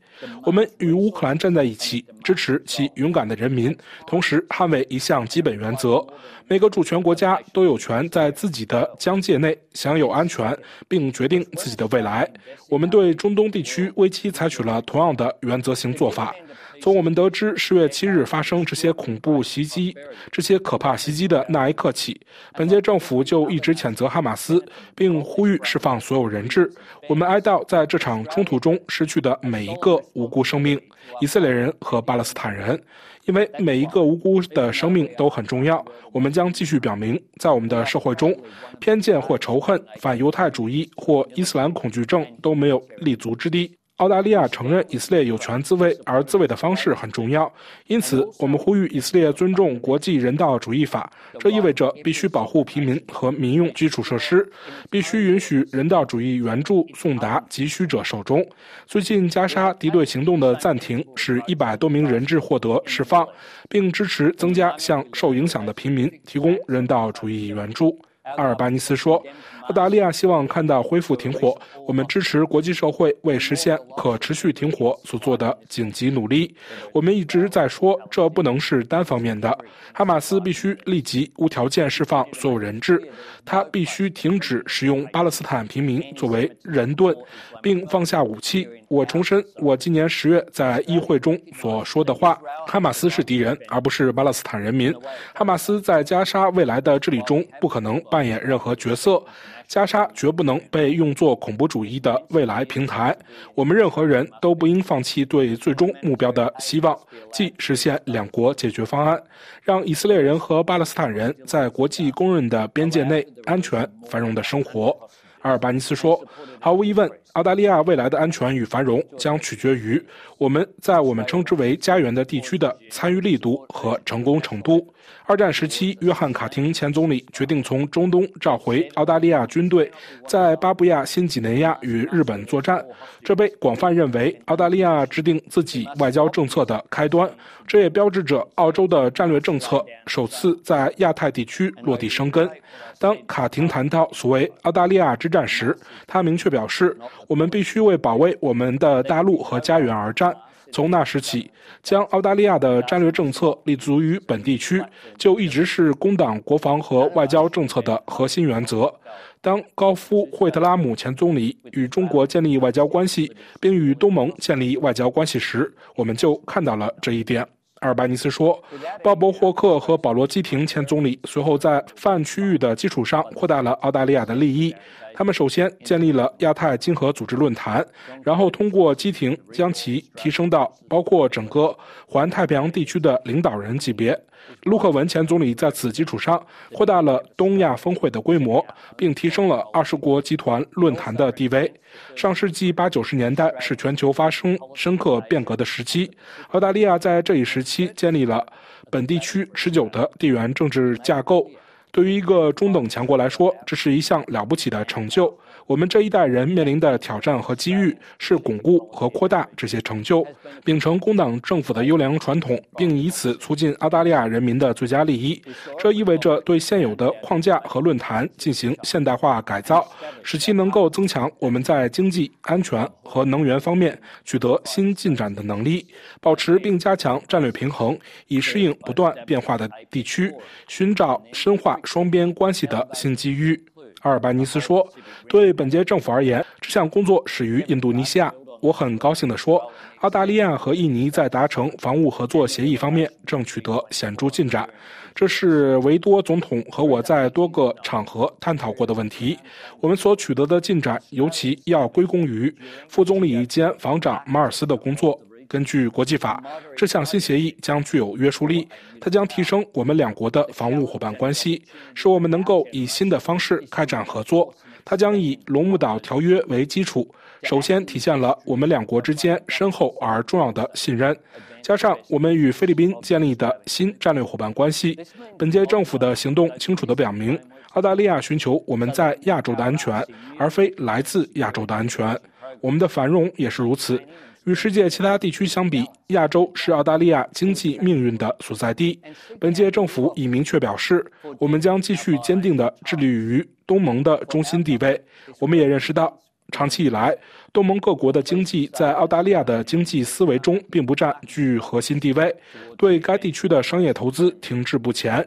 [0.43, 6.05] 我们与乌克兰站在一起，支持其勇敢的人民，同时捍卫一项基本原则：
[6.49, 10.57] 每个主权国家都有权在自己的疆界内享有安全，
[10.87, 12.27] 并决定自己的未来。
[12.67, 16.33] 我们对中东地区危机采取了同样的原则性做法。
[16.81, 19.95] 从我们得知十月七日发生这些恐怖袭击、
[20.31, 22.19] 这些可怕袭击的那一刻起，
[22.53, 24.63] 本届政府就一直谴责哈马斯，
[24.95, 26.71] 并呼吁释放所有人质。
[27.07, 30.81] 我们哀悼在这场冲突中失去的每一个无辜生命——
[31.21, 32.81] 以色列人和巴勒斯坦人，
[33.25, 35.85] 因为每一个无辜的生命都很重要。
[36.13, 38.33] 我们将将继续表明，在我们的社会中，
[38.79, 43.78] 偏见或仇恨、反犹太主义或伊斯兰恐惧症都没有立足之地。
[43.99, 47.51] 澳大利亚承认以色列有权自卫，而自卫的方式很重要。
[47.87, 51.11] 因此，我们呼吁以色列尊重国际人道主义法。
[51.37, 54.49] 这意味着必须保护平民和民用基础设施，
[54.89, 58.45] 必须允许人道主义援助送达急需者手中。
[58.85, 63.27] 最近，加沙敌对行动的暂停使一百多名人质获得释放，
[63.67, 67.99] 并支持增加向受影响的平民提供人道主义援助。
[68.37, 69.21] 阿尔巴尼斯说。
[69.69, 71.55] 澳大利亚希望看到恢复停火。
[71.85, 76.55] 我们支持国际社会为实现可持续停火所做的紧急努力。
[76.91, 79.55] 我们一直在说，这不能是单方面的。
[79.93, 82.99] 哈马斯必须立即无条件释放所有人质，
[83.45, 87.15] 他必须停止使用巴勒斯坦平民作为人盾，
[87.61, 88.67] 并放下武器。
[88.87, 94.91] 我重申我今年十月在议会中所说的话：哈马斯是敌人，而不是巴勒斯坦人民。
[95.35, 99.21] 哈马斯在加沙未来的治理中不可能扮演任何角色。
[99.69, 103.15] 加沙绝不能被用作恐怖主义的未来平台。
[103.53, 106.97] 我们任何人都不应放弃对最终目标的希望，
[107.31, 109.21] 即实现两国解决方案，
[109.61, 114.97] 让以色列人和巴勒斯坦人在国际公认的边界内安全繁荣的生活。
[115.41, 116.19] 阿尔巴尼斯说
[116.59, 120.03] ：“毫无疑问，澳大利亚未来的安全与繁荣将取决于
[120.37, 124.85] 我们在我们称之为家园的地区的参与力度和成功程度。”
[125.25, 129.91] 二战时期，约翰·卡廷前总理决定从中东召回澳大利亚军队，
[130.27, 132.83] 在巴布亚新几内亚与日本作战。
[133.23, 137.29] 这被广泛认为澳大利亚制定自己外交政策的开端。
[137.67, 142.49] 这也标志着澳洲的战略政策首次在亚太地区落地生根。
[142.97, 146.97] 当卡廷谈到所谓“澳大利亚之战”时，他明确表示
[147.29, 150.35] ：“我们必须为保卫我们的大陆和家园而战。”
[150.71, 151.49] 从那时起，
[151.81, 154.79] 将澳大利亚的战略政策立足于本地区，
[155.17, 158.93] 就一直是工党国防和外交政策的核心原则。
[159.41, 167.41] 当高夫惠特拉姆前总理与中国建立外交关系，并与东盟建立外交关系时，我们就看到了这一点。
[167.79, 168.61] 阿尔巴尼斯说，
[169.01, 174.75] 鲍勃霍克和保罗基廷前总理随后在泛区域的基础上扩大了澳大利亚的利益。
[175.19, 177.85] 他们首先建立了亚太经合组织论坛，
[178.23, 184.17] 然后通过基廷将其提升到包括整个环太平洋地区的领导人级别。
[184.63, 186.41] 陆克文前总理在此基础上
[186.71, 188.65] 扩大了东亚峰会的规模，
[188.95, 191.69] 并提升了二十国集团论坛的地位。
[192.15, 196.09] 上世纪八九十年代是全球发生深刻变革的时期，
[196.51, 198.47] 澳大利亚在这一时期建立了
[198.89, 201.51] 本地区持久的地缘政治架构。
[201.91, 205.35] 对于一个中等强国来说，这是一项了不起的成就。
[205.69, 210.25] 我们这一代人面临的挑战和机遇是巩固和扩大这些成就，
[210.65, 215.39] 秉承工党政府的优良传统，并以此促进澳大利亚人民的最佳利益。
[215.77, 219.87] 这意味着对现有的框架和论坛进行现代化改造，
[220.23, 223.95] 使其能够增强我们在经济、安全和能源方面
[224.25, 225.85] 取得新进展的能力，
[226.19, 227.95] 保持并加强战略平衡，
[228.27, 230.33] 以适应不断变化的地区，
[230.67, 233.63] 寻找深化双边关系的新机遇。
[234.01, 234.87] 阿尔巴尼斯说
[235.27, 238.33] ：“对本届政府而言，这项工作始于印度尼西亚。
[238.61, 239.61] 我很高兴地说，
[239.99, 244.67] 澳大利亚和印尼在达成防务合作协议方面正取得显著进展。
[245.13, 249.37] 这是维多总统和我在多个场合探讨过的问题。
[249.81, 252.53] 我们所取得的进展，尤其要归功于
[252.87, 255.19] 副总理兼防长马尔斯的工作。”
[255.49, 256.41] 根据国际法，
[256.77, 258.65] 这项新协议将具有约束力。
[259.01, 261.61] 它将提升我们两国的防务伙伴关系，
[261.95, 264.53] 使我们能够以新的方式开展合作。
[264.85, 267.07] 它将以《龙目岛条约》为基础，
[267.41, 271.15] 首先体现了我们两国之间深厚而重要的信任，
[271.63, 274.97] 加上我们与菲律宾建立的新战略伙伴关系。
[275.37, 277.37] 本届政府的行动清楚地表明，
[277.71, 280.05] 澳大利亚寻求我们在亚洲的安全，
[280.37, 282.15] 而非来自亚洲的安全。
[282.61, 283.99] 我们的繁荣也是如此。
[284.45, 288.99] 与世界其他地区相比，亚洲是澳大利亚经济命运的所在地。
[289.39, 291.05] 本届政府已明确表示，
[291.37, 294.99] 我们将继续坚定地致力于东盟的中心地位。
[295.39, 296.17] 我们也认识到，
[296.51, 297.15] 长期以来，
[297.51, 302.33] 东盟各国的经济在澳大利亚的经济思维中并不占据核心地位，
[302.77, 305.23] 对该地区的商业投资停滞不前，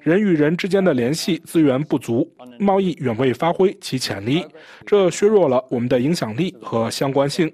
[0.00, 2.26] 人与人之间的联系资源不足，
[2.58, 4.46] 贸易远未发挥其潜力，
[4.86, 7.52] 这削弱了我们的影响力和相关性。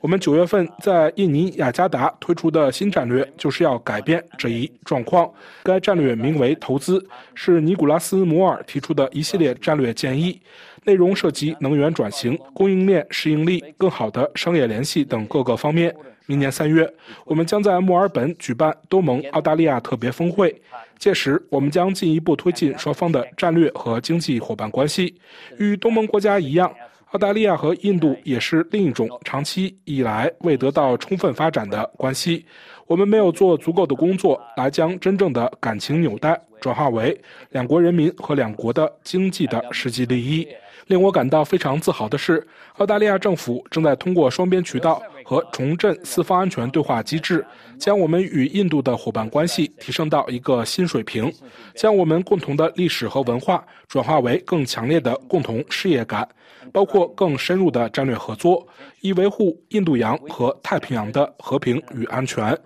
[0.00, 5.28] 我们九月份在印尼雅加达推出的新战略就是要改变这一状况。
[5.64, 10.40] 该战略名为“投资”，是尼古拉斯·摩尔提出的一系列战略建议，
[10.84, 15.92] 内容涉及能源转型、供应链适应力、更好的商业联系等各个方面。
[16.26, 16.88] 明年三月，
[17.24, 20.54] 我们将在墨尔本举办东盟澳大利亚特别峰会，
[20.96, 25.14] 届时我们将进一步推进双方的战略和经济伙伴关系。
[25.56, 26.72] 与东盟国家一样。
[27.12, 32.44] 澳大利亚和印度也是另一种长期以来未得到充分发展的关系。
[32.86, 37.18] 我们没有做足够的工作来将真正的感情纽带转化为
[37.50, 40.46] 两国人民和两国的经济的实际利益。
[40.88, 42.46] 令我感到非常自豪的是，
[42.76, 47.44] 澳大利亚政府正在通过双边渠道和重振四方安全对话机制，
[47.78, 51.30] 将我们与印度的伙伴关系提升到一个新水平，
[51.74, 56.26] 将我们共同的历史和文化转化为更强烈的共同事业感。
[56.72, 58.66] 包括更深入的战略合作，
[59.02, 62.56] 以维护印度洋和太平洋的和平与安全，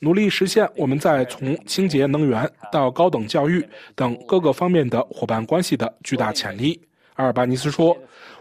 [0.00, 6.78] 努力实现我们在从清洁能源到高等教育等各个方面的伙伴关系的巨大潜力。
[7.14, 7.96] 阿尔巴尼斯说。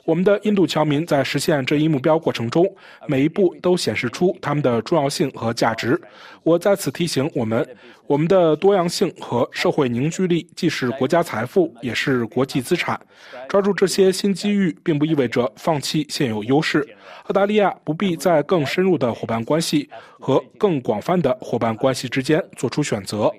[0.10, 2.66] 我们的印度侨民在实现这一目标过程中，
[3.06, 6.02] 每一步都显示出他们的重要性和价值。
[6.42, 7.64] 我在此提醒我们，
[8.08, 13.00] 我们的多样性和社会凝聚力既是国家财富，也是国际资产。
[13.48, 16.84] 抓住这些新机遇，并不意味着放弃现有优势。
[17.26, 19.88] 澳大利亚不必在更深入的伙伴关系
[20.20, 23.32] 和更广泛的伙伴关系之间做出选择。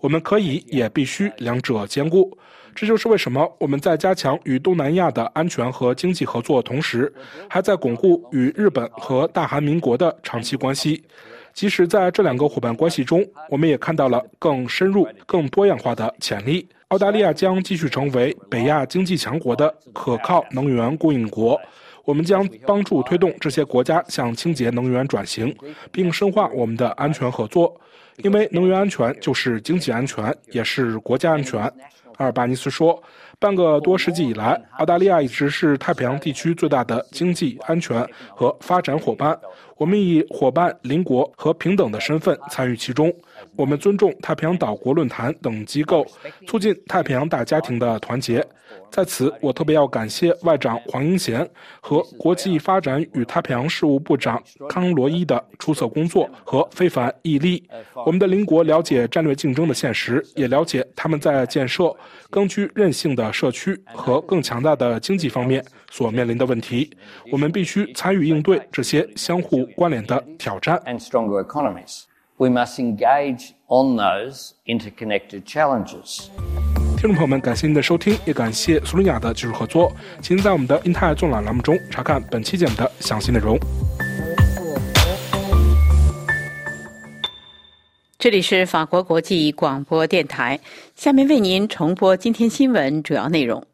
[0.00, 2.36] 我们可以，也必须两者兼顾。
[2.76, 7.10] 这就是为什么我们在加强与东南亚的安全和经济合作同时，
[7.48, 11.02] 还在巩固与日本和大韩民国的长期关系。
[11.54, 16.68] 即使在这两个伙伴关系中，我们也看到了更深入、更多样化的潜力。
[16.88, 21.58] 澳大利亚将继续成为北亚经济强国的可靠能源供应国。
[22.04, 25.52] 我们将帮助推动这些国家向清洁能源转型，
[25.90, 27.80] 并深化我们的安全合作，
[28.18, 31.72] 因为能源安全就是经济安全，也是国家安全。
[32.16, 33.02] 阿尔巴尼斯说
[33.38, 39.38] ：“半个多世纪以来，澳大利亚一直是太平洋地区最大的经济安全和发展伙伴。
[39.76, 43.12] 我们以伙伴、邻国和平等的身份参与其中。
[43.56, 46.06] 我们尊重太平洋岛国论坛等机构，
[46.46, 48.46] 促进太平洋大家庭的团结。”
[48.90, 51.48] 在此，我特别要感谢外长黄英贤
[51.80, 57.62] 和国际发展与太平洋事务部长康罗伊的出色工作和非凡毅力。
[58.04, 61.94] 我们的邻国了解战略竞争的现实，也了解他们在建设
[62.30, 66.90] 更具韧性的社区和更强大的经济方面所面临的问题。
[67.30, 70.80] 我们必须参与应对这些相互关联的挑战。
[70.86, 72.04] and strong economies.
[72.38, 76.26] We must engage on those interconnected challenges.
[76.98, 79.90] 听众朋友们，感谢您的收听，也感谢苏伦雅的技术合作。
[80.20, 83.58] 请在我们的英泰纵览栏目中查看本期节目的详细内容。
[88.18, 90.60] 这里是法国国际广播电台，
[90.94, 93.66] 下面为您重播今天新闻主要内容。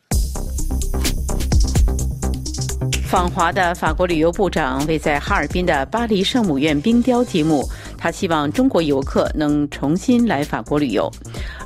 [3.09, 7.63] 访华的法国旅游部长为在哈尔滨的巴黎圣母院冰雕揭幕，
[8.03, 11.09] 他希望中国游客能重新来法国旅游。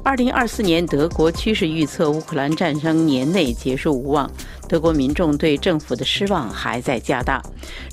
[0.05, 4.30] 二零二四年德国趋势预测乌克兰战争年内结束无望，
[4.68, 7.43] 德国民众对政府的失望还在加大。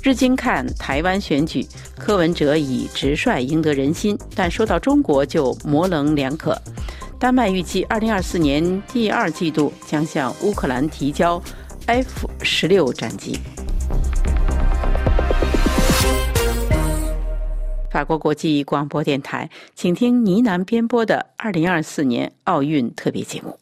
[0.01, 1.65] 日经看台湾选举，
[1.97, 6.61] 柯文哲以直率赢得人心，但说到中国就模棱两可。
[7.17, 11.41] 丹麦预计二零二四年第二季度将向乌克兰提交
[11.85, 13.39] F 十六战机。
[17.93, 23.55] 法国国际广播电台，请听呢喃编播的二零二四年奥运特别节目。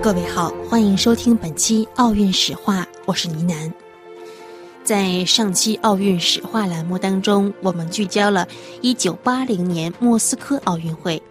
[0.00, 3.87] 各位好，欢迎收听本期奥运史话，我是倪楠。
[4.88, 8.48] 在上期奥运史话栏目当中，我们聚焦了
[8.80, 11.22] 1980年莫斯科奥运会。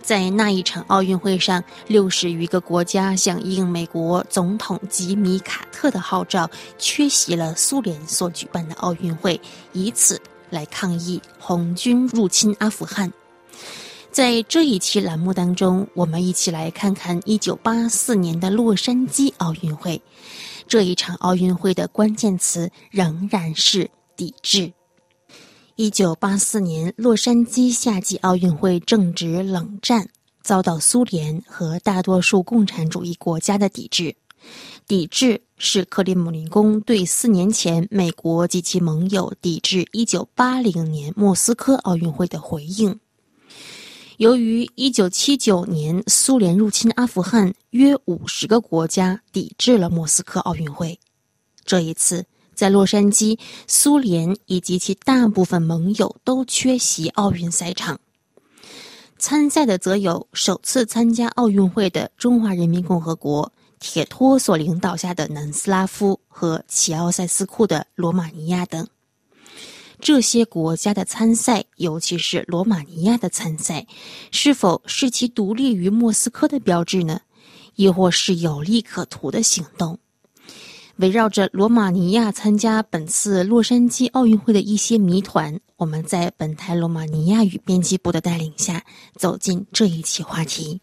[0.00, 9.38] 在那一场奥运会上，六十余个国家响应美国总统吉米·卡特的号召，缺席了苏联所举办的奥运会，
[9.74, 10.18] 以此
[10.48, 13.12] 来抗议红军入侵阿富汗。
[14.10, 20.00] 在这一期栏目当中，我们一起来看看1984年的洛杉矶奥运会。
[20.68, 24.72] 这一场奥运会的关键词仍然是抵制。
[25.76, 30.08] 一九八四年洛杉矶夏季奥运会正值冷战，
[30.42, 34.16] 遭到苏联和大多数共产主义国家的抵制。
[34.86, 42.98] 抵制是克里姆林宫对四年前美国及其盟友抵制一九八零年莫斯科奥运会的回应。
[44.18, 50.98] 由于1979年苏联入侵阿富汗，约五十个国家抵制了莫斯科奥运会。
[51.66, 58.00] 这一次，在洛杉矶，苏联以及其大部分盟友都缺席奥运赛场。
[59.18, 68.86] 参赛的则有首次参加奥运会的中华人民共和国、铁托所领导下的南斯拉夫和齐奥塞斯库的罗马尼亚等。
[70.00, 73.86] 这些国家的参赛，尤其是罗马尼亚的参赛，
[74.30, 77.20] 是否是其独立于莫斯科的标志呢？
[77.74, 79.98] 亦或是有利可图的行动？
[80.96, 88.82] 围绕着罗马尼亚参加本次洛杉矶奥运会的一些谜团，我们在本台罗马尼亚语编辑部的带领下，
[89.14, 90.80] 走进这一期话题。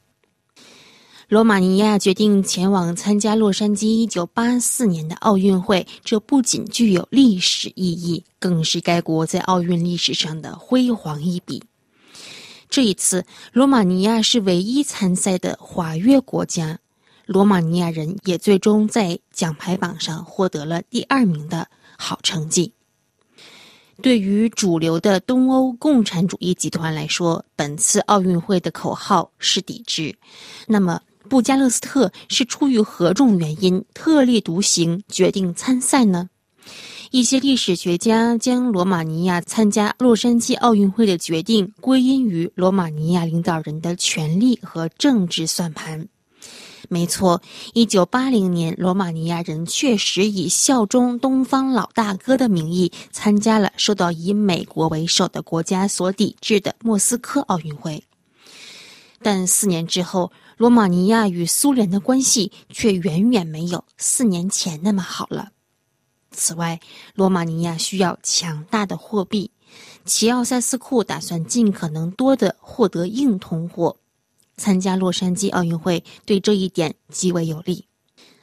[1.34, 11.64] 罗马尼亚决定前往参加洛杉矶1984年的奥运会，这不仅具有历史意义，更是该国在奥运历史上的辉煌一笔。
[12.70, 16.78] 这一次，罗马尼亚是唯一参赛的华约国家，
[17.26, 21.68] 罗马尼亚人也最终在奖牌榜上获得了第二名的
[21.98, 22.72] 好成绩。
[24.04, 30.16] 对于主流的东欧共产主义集团来说，本次奥运会的口号是抵制。
[30.68, 36.30] 那么，布加勒斯特是出于何种原因特立独行，决定参赛呢？
[37.12, 46.08] 一些历史学家将罗马尼亚参加洛杉矶奥运会的决定归因于罗马尼亚领导人的权力和政治算盘。
[46.90, 47.42] 没错，
[47.74, 58.04] 一九八零年，罗马尼亚人确实以效忠东方老大哥的名义参加了受到以美国为首的国家所抵制的莫斯科奥运会。
[59.22, 60.32] 但四年之后，
[60.64, 65.50] 罗马尼亚与苏联的关系却远远没有四年前那么好了。
[66.32, 66.80] 此外，
[67.16, 69.52] 罗马尼亚需要强大的货币，
[70.06, 73.98] 齐奥塞斯库打算尽可能多的获得硬通货。
[74.56, 77.86] 参加洛杉矶奥运会对这一点极为有利。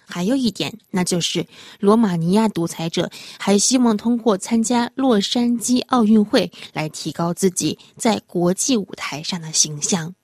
[0.05, 1.47] 还有一点，那就是
[1.79, 10.15] 罗马尼亚独裁者还希望通过参加洛杉矶奥运会来提高自己在国际舞台上的形象。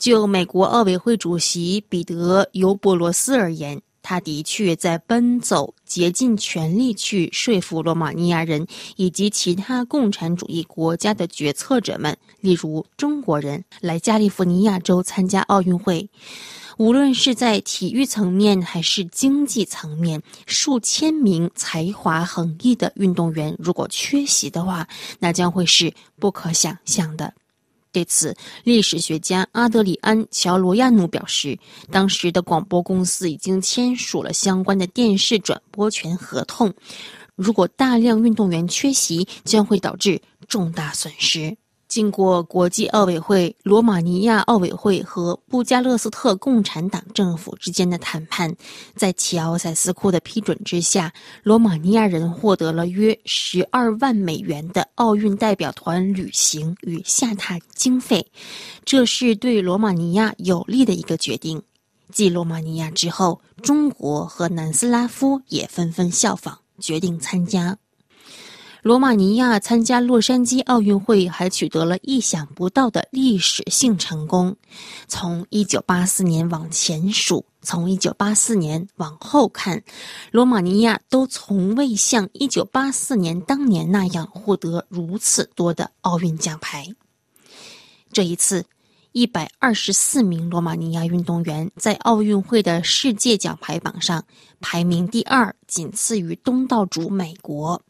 [0.00, 16.08] 就美国奥委会主席彼得·尤伯罗斯而言，他的确在奔走，竭尽全力去说服罗马尼亚人以及其他共产主义国家的决策者们，例如中国人，来加利福尼亚州参加奥运会。
[16.78, 24.88] 无论是在体育层面还是经济层面，数千名才华横溢的运动员如果缺席的话，
[25.18, 27.34] 那将会是不可想象的。
[27.92, 31.58] 对此，历史学家阿德里安·乔罗亚努表示，
[31.90, 36.72] 当时的广播公司已经签署了相关的电视转播权合同。
[37.34, 41.56] 如果大量运动员缺席，将会导致重大损失。
[41.90, 48.54] 经过国际奥委会、罗马尼亚奥委会和布加勒斯特共产党政府之间的谈判，
[48.94, 51.12] 在齐奥塞斯库的批准之下，
[51.42, 58.24] 罗马尼亚人获得了约十二万美元的奥运代表团旅行与下榻经费，
[58.84, 61.60] 这是对罗马尼亚有利的一个决定。
[62.12, 67.76] 继罗马尼亚之后，中国和南斯拉夫也纷纷效仿，决定参加。
[68.82, 74.56] 罗马尼亚参加洛杉矶奥运会还取得了意想不到的历史性成功。
[75.06, 79.82] 从1984年往前数，从1984年往后看，
[80.30, 86.86] 罗马尼亚都从未像1984年当年那样获得如此多的奥运奖牌。
[88.12, 88.64] 这一次
[89.12, 94.24] ，124名罗马尼亚运动员在奥运会的世界奖牌榜上
[94.58, 97.82] 排名第二，仅次于东道主美国。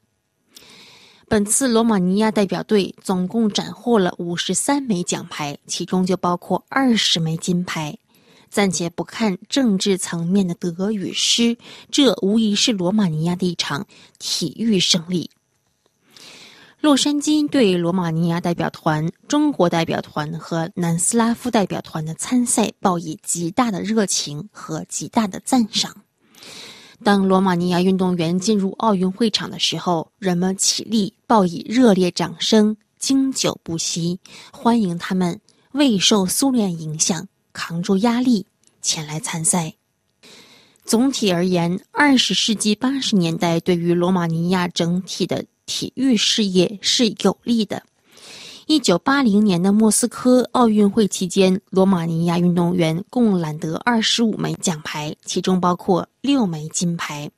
[1.31, 7.97] 本次罗马尼亚代表队总共斩获了五十三枚奖牌，其中就包括二十枚金牌。
[8.49, 11.57] 暂且不看政治层面的得与失，
[11.89, 13.87] 这无疑是罗马尼亚的一场
[14.19, 15.31] 体育胜利。
[16.81, 25.95] 洛杉矶对罗马尼亚代表团、中国代表团和南斯拉夫代表团的参赛报以极大的热情和极大的赞赏。
[27.03, 34.21] 当罗马尼亚运动员进入奥运会场的时候，人们起立，报以热烈掌声，经久不息，
[34.53, 35.41] 欢迎他们
[35.73, 38.47] 未受苏联影响，扛住压力
[38.83, 39.75] 前来参赛。
[40.85, 47.85] 总体而言，二十世纪八十年代对于罗马尼亚整体的体育事业是有利的。
[48.71, 57.29] 一九八零年的莫斯科奥运会期间，罗马尼亚运动员共揽得二十五枚奖牌，其中包括六枚金牌。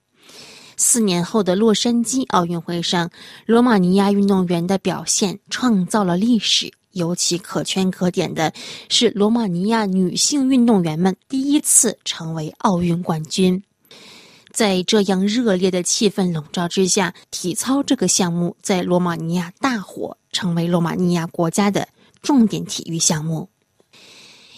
[0.76, 3.09] 四年后的洛杉矶奥运会上，
[3.47, 6.70] 罗马尼亚运动员的表现创造了历史。
[6.91, 8.53] 尤其可圈可点的
[8.91, 13.62] 是，罗马尼亚女性运动员们第一次成为奥运冠军。
[14.53, 20.16] 在这样热烈的气氛笼罩之下，体操这个项目在罗马尼亚大火。
[20.32, 21.86] 成为罗马尼亚国家的
[22.22, 23.50] 重点体育项目。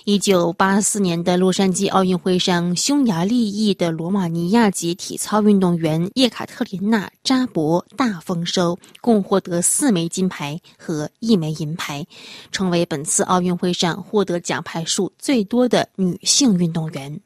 [0.04, 12.06] 一九八四年的洛杉矶奥运会上，匈牙利裔的罗马尼亚籍体操运动员叶卡特琳娜·扎博大丰收，共获得四枚金牌和一枚银牌，
[12.52, 17.20] 成为本次奥运会上获得奖牌数最多的女性运动员。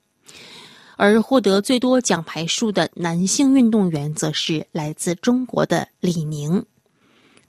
[0.99, 6.67] 而获得最多奖牌数的男性运动员，则是来自中国的李宁。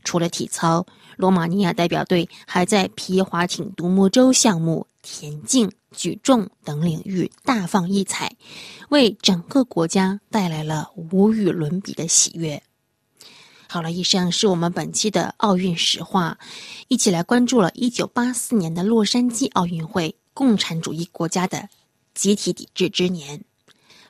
[0.04, 0.86] 除了体操，
[1.18, 8.32] 罗马尼亚代表队还在皮划艇独木舟项目、田径、举重等领域大放异彩，
[8.90, 12.62] 为整个国家带来了无与伦比的喜悦。
[13.68, 16.38] 好了，以上是我们本期的奥运实话，
[16.88, 21.68] 一起来关注了1984年的洛杉矶奥运会，共产主义国家的
[22.14, 23.44] 集体抵制之年。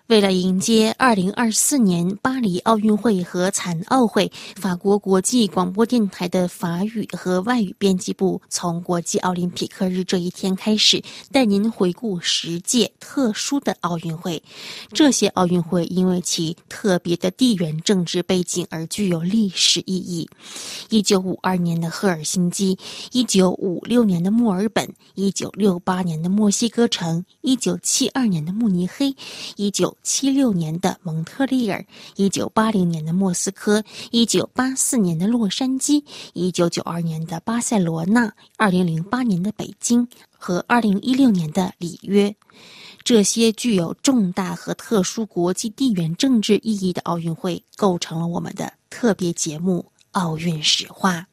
[0.10, 11.00] 为了迎接2024年巴黎奥运会和残奥会，法国国际广播电台的法语和外语编辑部从国际奥林匹克日这一天开始，
[11.32, 14.42] 带您回顾十届特殊的奥运会。
[14.92, 20.28] 这些奥运会因为其特别的地缘政治背景而具有历史意义。
[20.90, 22.76] 1952年的赫尔辛基
[23.12, 29.16] ，1956年的墨尔本，1968年的墨西哥城，1972年的慕尼黑
[29.56, 29.96] 一九。
[30.02, 31.86] 七六年的蒙特利尔，
[32.16, 42.36] 一九八零年的莫斯科，一九八四年的洛杉矶，一九九二年的巴塞罗那，二零零八年的北京和二零一六年的里约，
[43.04, 51.28] 这些具有重大和特殊国际地缘政治意义的奥运会，构成了我们的特别节目《奥运史话》。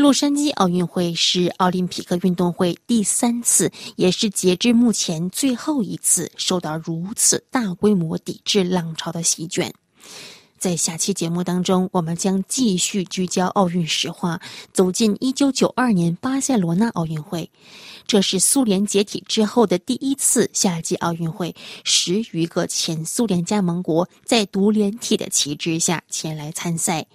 [0.00, 9.74] 洛杉矶奥运会是奥林匹克运动会第三次，也是截至目前最后一次受到如此大规模抵制浪潮的席卷。
[10.58, 14.40] 在下期节目当中，我们将继续聚焦奥运史话，
[14.72, 17.50] 走进一九九二年巴塞罗那奥运会。
[18.10, 21.54] 这是苏联解体之后的第一次夏季奥运会，
[21.84, 27.06] 十余个前苏联加盟国在独联体的旗帜下前来参赛。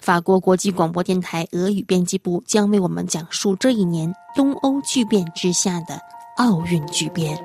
[0.00, 6.00] 法国国际广播电台俄语编辑部将为我们讲述这一年东欧巨变之下的
[6.38, 7.38] 奥运巨变。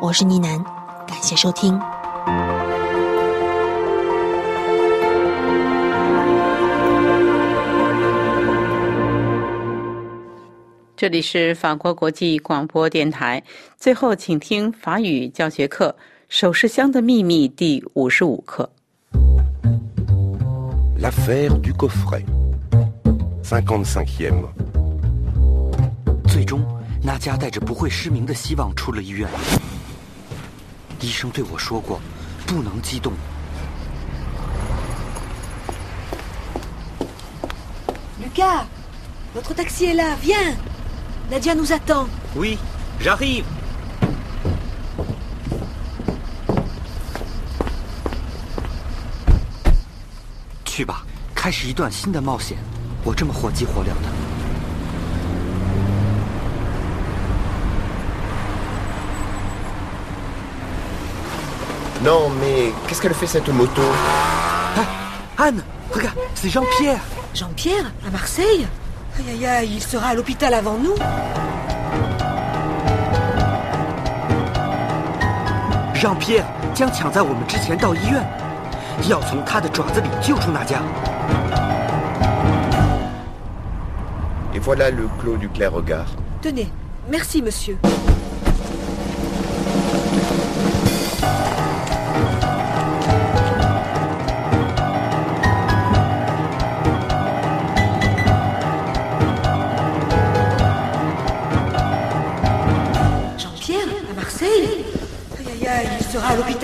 [0.00, 0.62] 我是倪楠，
[1.04, 1.76] 感谢收听。
[10.96, 13.42] 这里是法国国际广播电台。
[13.76, 15.94] 最后，请听法语教学课
[16.30, 18.70] 《首饰箱的秘密》第五十五课。
[20.98, 22.24] L'affaire du coffret.
[23.44, 24.46] Cinquante-cinquième.
[26.26, 26.64] 最终，
[27.02, 29.28] 娜迦带着不会失明的希望出了医院。
[31.02, 32.00] 医生对我说过，
[32.46, 33.12] 不能激动。
[38.18, 38.64] Lucas,
[39.34, 40.54] notre taxi est là, viens.
[41.30, 42.06] Nadia nous attend.
[42.36, 42.58] Oui,
[43.00, 43.44] j'arrive.
[50.64, 51.02] 去吧，
[51.34, 52.58] 开始一段新的冒险。
[53.02, 54.08] 我这么火急火燎的。
[62.04, 63.82] Non, mais qu'est-ce qu'elle fait cette moto
[64.76, 64.84] Ah,
[65.38, 67.00] Anne, regarde, c'est Jean-Pierre.
[67.34, 68.66] Jean-Pierre, à Marseille
[69.18, 70.94] Aïe aïe aïe, il sera à l'hôpital avant nous.
[75.94, 76.44] Jean-Pierre
[76.74, 78.22] 将抢在我们之前到医院，
[79.08, 80.76] 要从他的爪子里救出娜迦。
[84.54, 86.06] Et voilà le clos du clair regard.
[86.42, 86.68] Tenez,
[87.10, 87.78] merci monsieur.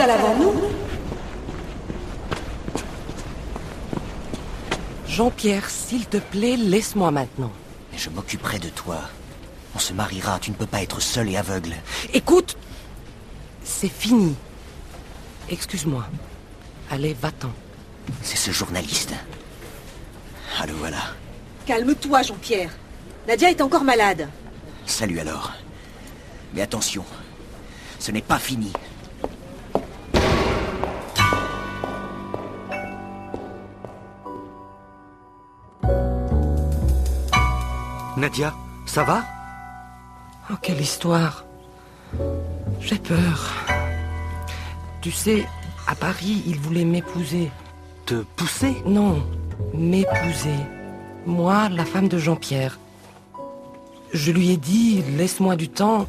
[0.03, 0.55] Sera à l'hôpital avant nous.
[5.07, 7.53] Jean-Pierre, s'il te plaît, laisse-moi maintenant.
[7.93, 9.01] Mais je m'occuperai de toi.
[9.75, 11.75] On se mariera, tu ne peux pas être seul et aveugle.
[12.13, 12.57] Écoute,
[13.63, 14.35] c'est fini.
[15.51, 16.07] Excuse-moi.
[16.91, 17.51] Allez, va-t'en.
[18.23, 19.13] C'est ce journaliste.
[20.61, 20.99] Ah le voilà.
[21.67, 22.71] Calme-toi, Jean-Pierre.
[23.29, 24.29] Nadia est encore malade.
[24.87, 25.53] Salut alors.
[26.55, 27.05] Mais attention,
[27.99, 28.73] ce n'est pas fini.
[38.23, 38.55] Nadia,
[38.87, 39.25] ça va?
[40.49, 41.45] Oh, quelle histoire.
[42.81, 43.51] J'ai peur.
[45.01, 45.45] Tu sais,
[45.89, 47.51] à Paris, il voulait m'épouser.
[48.07, 48.81] Te pousser?
[48.87, 49.27] Non,
[49.75, 50.55] m'épouser.
[51.27, 52.79] Moi, la femme de Jean-Pierre.
[54.12, 56.07] Je lui ai dit, laisse-moi du temps.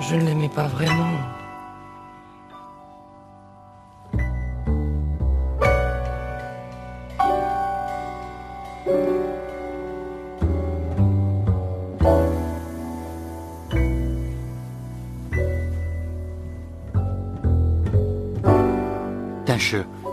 [0.00, 1.33] Je ne l'aimais pas vraiment.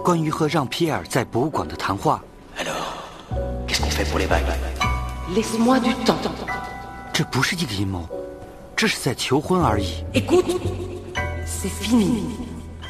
[0.04, 2.24] 关于和让皮埃尔在博物馆的谈话。
[7.14, 8.08] 这不是一个阴谋，
[8.76, 10.04] 这是在求婚而已。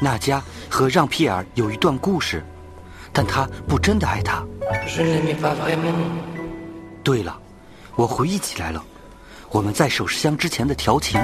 [0.00, 2.42] 娜迦和让皮埃尔有一段故事，
[3.12, 4.42] 但他不真的爱他。
[7.04, 7.38] 对了，
[7.94, 8.82] 我回忆起来了，
[9.50, 11.20] 我们在首饰箱之前的调情。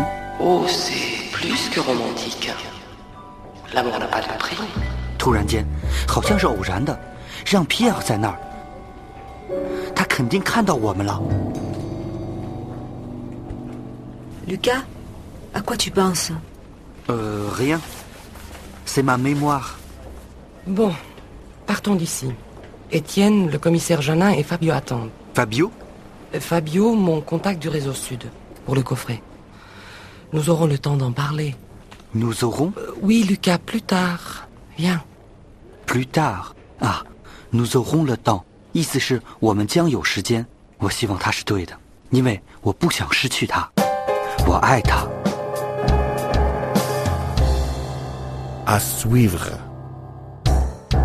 [5.17, 5.65] 突然间，
[6.07, 6.97] 好像是偶然的，
[7.45, 8.37] 让皮尔在那儿，
[9.95, 11.21] 他肯定看到我们了。
[14.47, 14.83] Lucas,
[15.53, 16.31] à quoi tu penses
[17.09, 17.79] Euh, rien.
[18.85, 19.77] C'est ma mémoire.
[20.67, 20.91] Bon,
[21.65, 22.31] partons d'ici.
[22.91, 25.09] Étienne, le commissaire Janin et Fabio attendent.
[25.33, 25.71] Fabio
[26.33, 28.23] Euh, Fabio, mon contact du réseau sud,
[28.65, 29.21] pour le coffret.
[30.33, 31.55] Nous aurons le temps d'en parler.
[32.13, 34.47] Nous aurons Euh, oui, Lucas, plus tard.
[34.77, 35.01] Viens.
[35.88, 36.44] Plus tard
[36.80, 37.02] 啊
[37.50, 40.44] ，nous aurons le temps，意思是我们将有时间。
[40.76, 41.72] 我希望他是对的，
[42.10, 43.66] 因为我不想失去他，
[44.46, 45.08] 我爱他。
[48.66, 49.56] À suivre.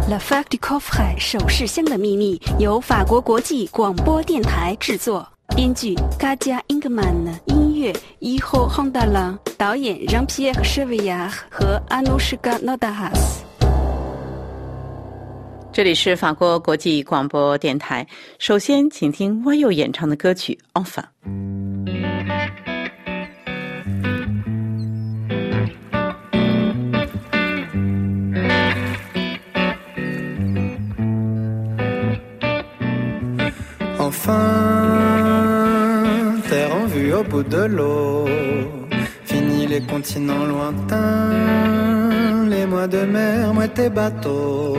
[0.09, 5.25] L'affaire du coffret 首饰箱的秘密由法国国际广播电台制作，
[5.55, 13.43] 编剧 Kadia Ingman，音乐 Iho Hondala，导演 Jean-Pierre Chevillard 和 Anushka Nodahas。
[15.74, 18.05] 这里是法国国际广播电台。
[18.38, 21.01] 首先，请听歪右演唱的歌曲《Enfin》。
[33.97, 34.32] Enfin,
[36.51, 38.30] terre en vue au bout de l'eau.
[39.26, 41.32] Fini les continents lointains,
[42.47, 44.78] les mois de mer, moi tes bateaux.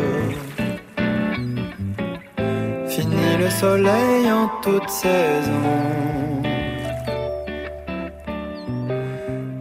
[2.95, 5.71] Fini le soleil en toute saison.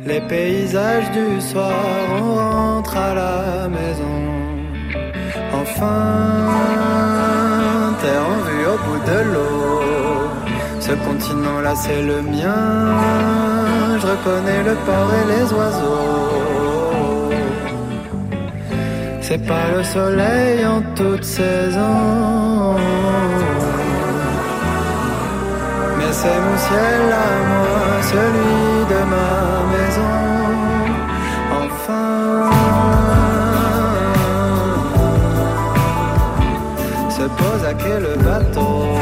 [0.05, 1.73] Les paysages du soir,
[2.21, 4.17] on rentre à la maison.
[5.51, 6.03] Enfin,
[8.01, 10.29] terre en vue au bout de l'eau.
[10.79, 12.61] Ce continent-là, c'est le mien.
[13.99, 16.62] Je reconnais le port et les oiseaux.
[19.33, 22.75] C'est pas le soleil en toute saison.
[25.97, 27.79] Mais c'est mon ciel à moi,
[28.11, 29.31] celui de ma
[29.73, 30.15] maison.
[31.63, 32.51] Enfin,
[37.09, 38.92] se pose à quel bateau.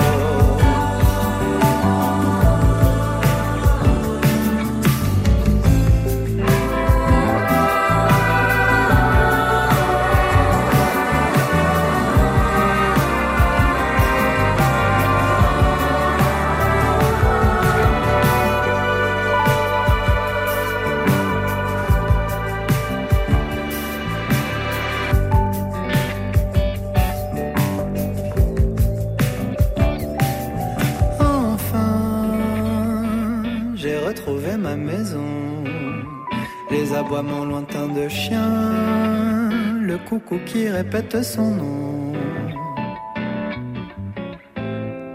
[37.94, 39.50] De chien,
[39.82, 42.14] le coucou qui répète son nom.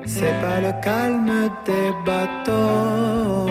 [0.04, 3.50] C'est pas le calme des bateaux,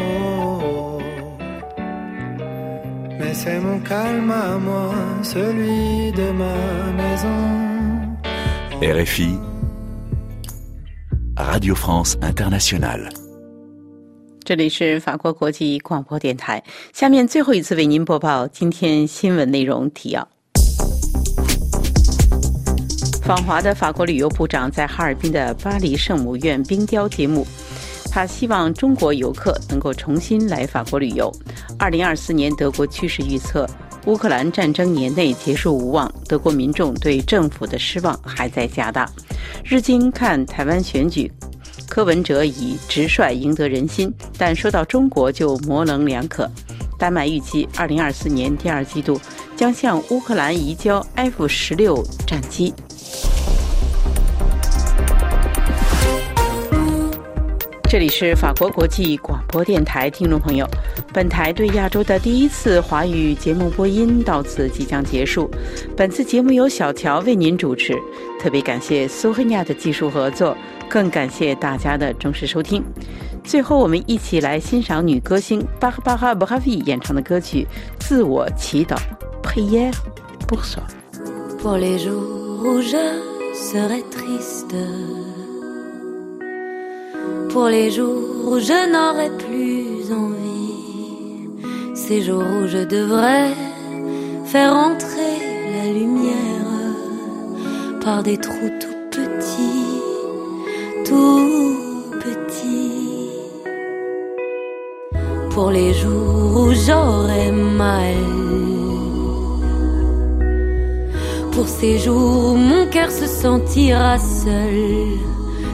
[3.19, 6.57] mais c'est mon calme à moi, celui de ma
[7.01, 7.41] maison.
[8.81, 9.37] RFI,
[11.37, 13.09] Radio France Internationale.
[14.45, 16.63] 这里是法国国际广播电台。
[16.93, 20.27] 下面最后一次为您播报今天新闻内容提要：
[23.23, 27.43] 访华的法国旅游部长在哈尔滨的巴黎圣母院冰雕揭幕，
[28.11, 31.33] 他希望中国游客能够重新来法国旅游。
[31.79, 33.67] 二零二四年德国趋势预测：
[34.05, 39.09] 乌克兰战争年内结束无望，德国民众对政府的失望还在加大。
[39.63, 41.31] 日经看台湾选举。
[41.95, 46.45] 柯文哲以直率赢得人心，但说到中国就模棱两可。
[46.99, 49.17] 丹麦预计二零二四年第二季度
[49.55, 52.73] 将向乌克兰移交 F 十六战机。
[57.89, 60.67] 这里是法国国际广播电台，听众朋友，
[61.13, 65.49] 本台对亚洲的第一次华语节目播音到此即将结束。
[65.95, 67.95] 本次节目由小乔为您主持，
[68.41, 70.57] 特别感谢苏黑亚的技术合作。
[70.89, 72.83] 更感谢大家的忠实收听。
[73.43, 77.67] 最后，我们一起来欣赏女歌星巴哈巴哈布哈维演唱的歌曲
[78.03, 78.95] 《自我祈祷》
[79.43, 79.93] ，Prière
[80.47, 80.81] pour soi。
[101.05, 101.77] Tout
[102.19, 103.29] petit
[105.51, 108.15] pour les jours où j'aurai mal.
[111.53, 115.19] Pour ces jours où mon cœur se sentira seul,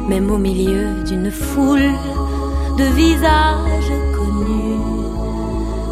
[0.08, 1.92] même au milieu d'une foule
[2.78, 4.80] de visages connus.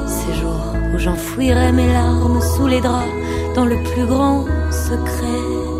[0.06, 3.16] Ces jours où j'enfouirai mes larmes sous les draps
[3.56, 5.79] dans le plus grand secret.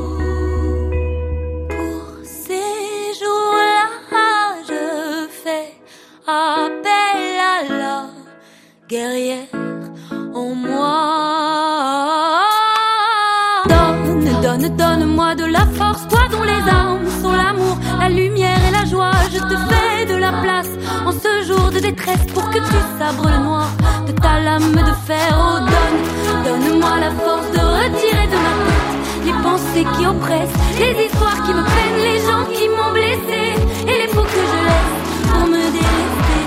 [25.10, 28.90] Donne, donne-moi la force de retirer de ma tête
[29.26, 33.42] les pensées qui oppressent, les histoires qui me peinent, les gens qui m'ont blessé
[33.88, 34.96] et les faux que je laisse
[35.32, 36.42] pour me délester,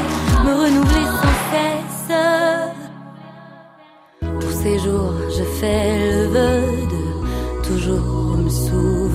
[0.44, 2.16] me renouveler sans cesse.
[4.40, 6.81] Pour ces jours, je fais le vœu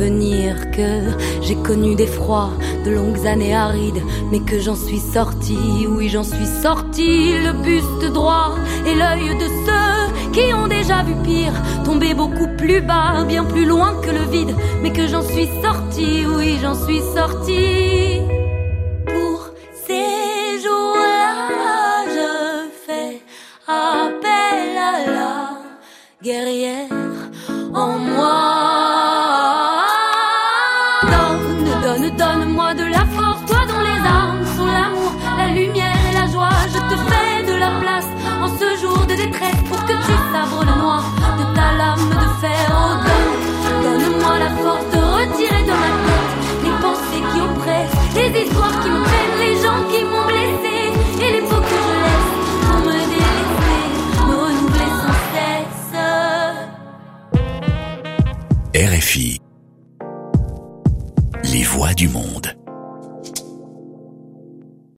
[0.08, 1.02] que
[1.42, 2.52] j'ai connu des froids,
[2.86, 4.02] de longues années arides,
[4.32, 7.34] mais que j'en suis sorti, oui j'en suis sorti.
[7.34, 8.56] le buste droit
[8.86, 11.52] et l'œil de ceux qui ont déjà vu pire,
[11.84, 16.26] tomber beaucoup plus bas, bien plus loin que le vide, mais que j'en suis sorti,
[16.26, 18.22] oui j'en suis sorti.
[19.06, 19.40] Pour
[19.86, 22.30] ces jours-là, je
[22.86, 23.22] fais
[23.68, 25.50] appel à la
[26.24, 26.97] guerrière.
[40.32, 41.04] sabre le noir
[41.40, 42.66] de ta lame de fer.
[42.72, 45.37] Oh, donne, donne-moi la force de retenir.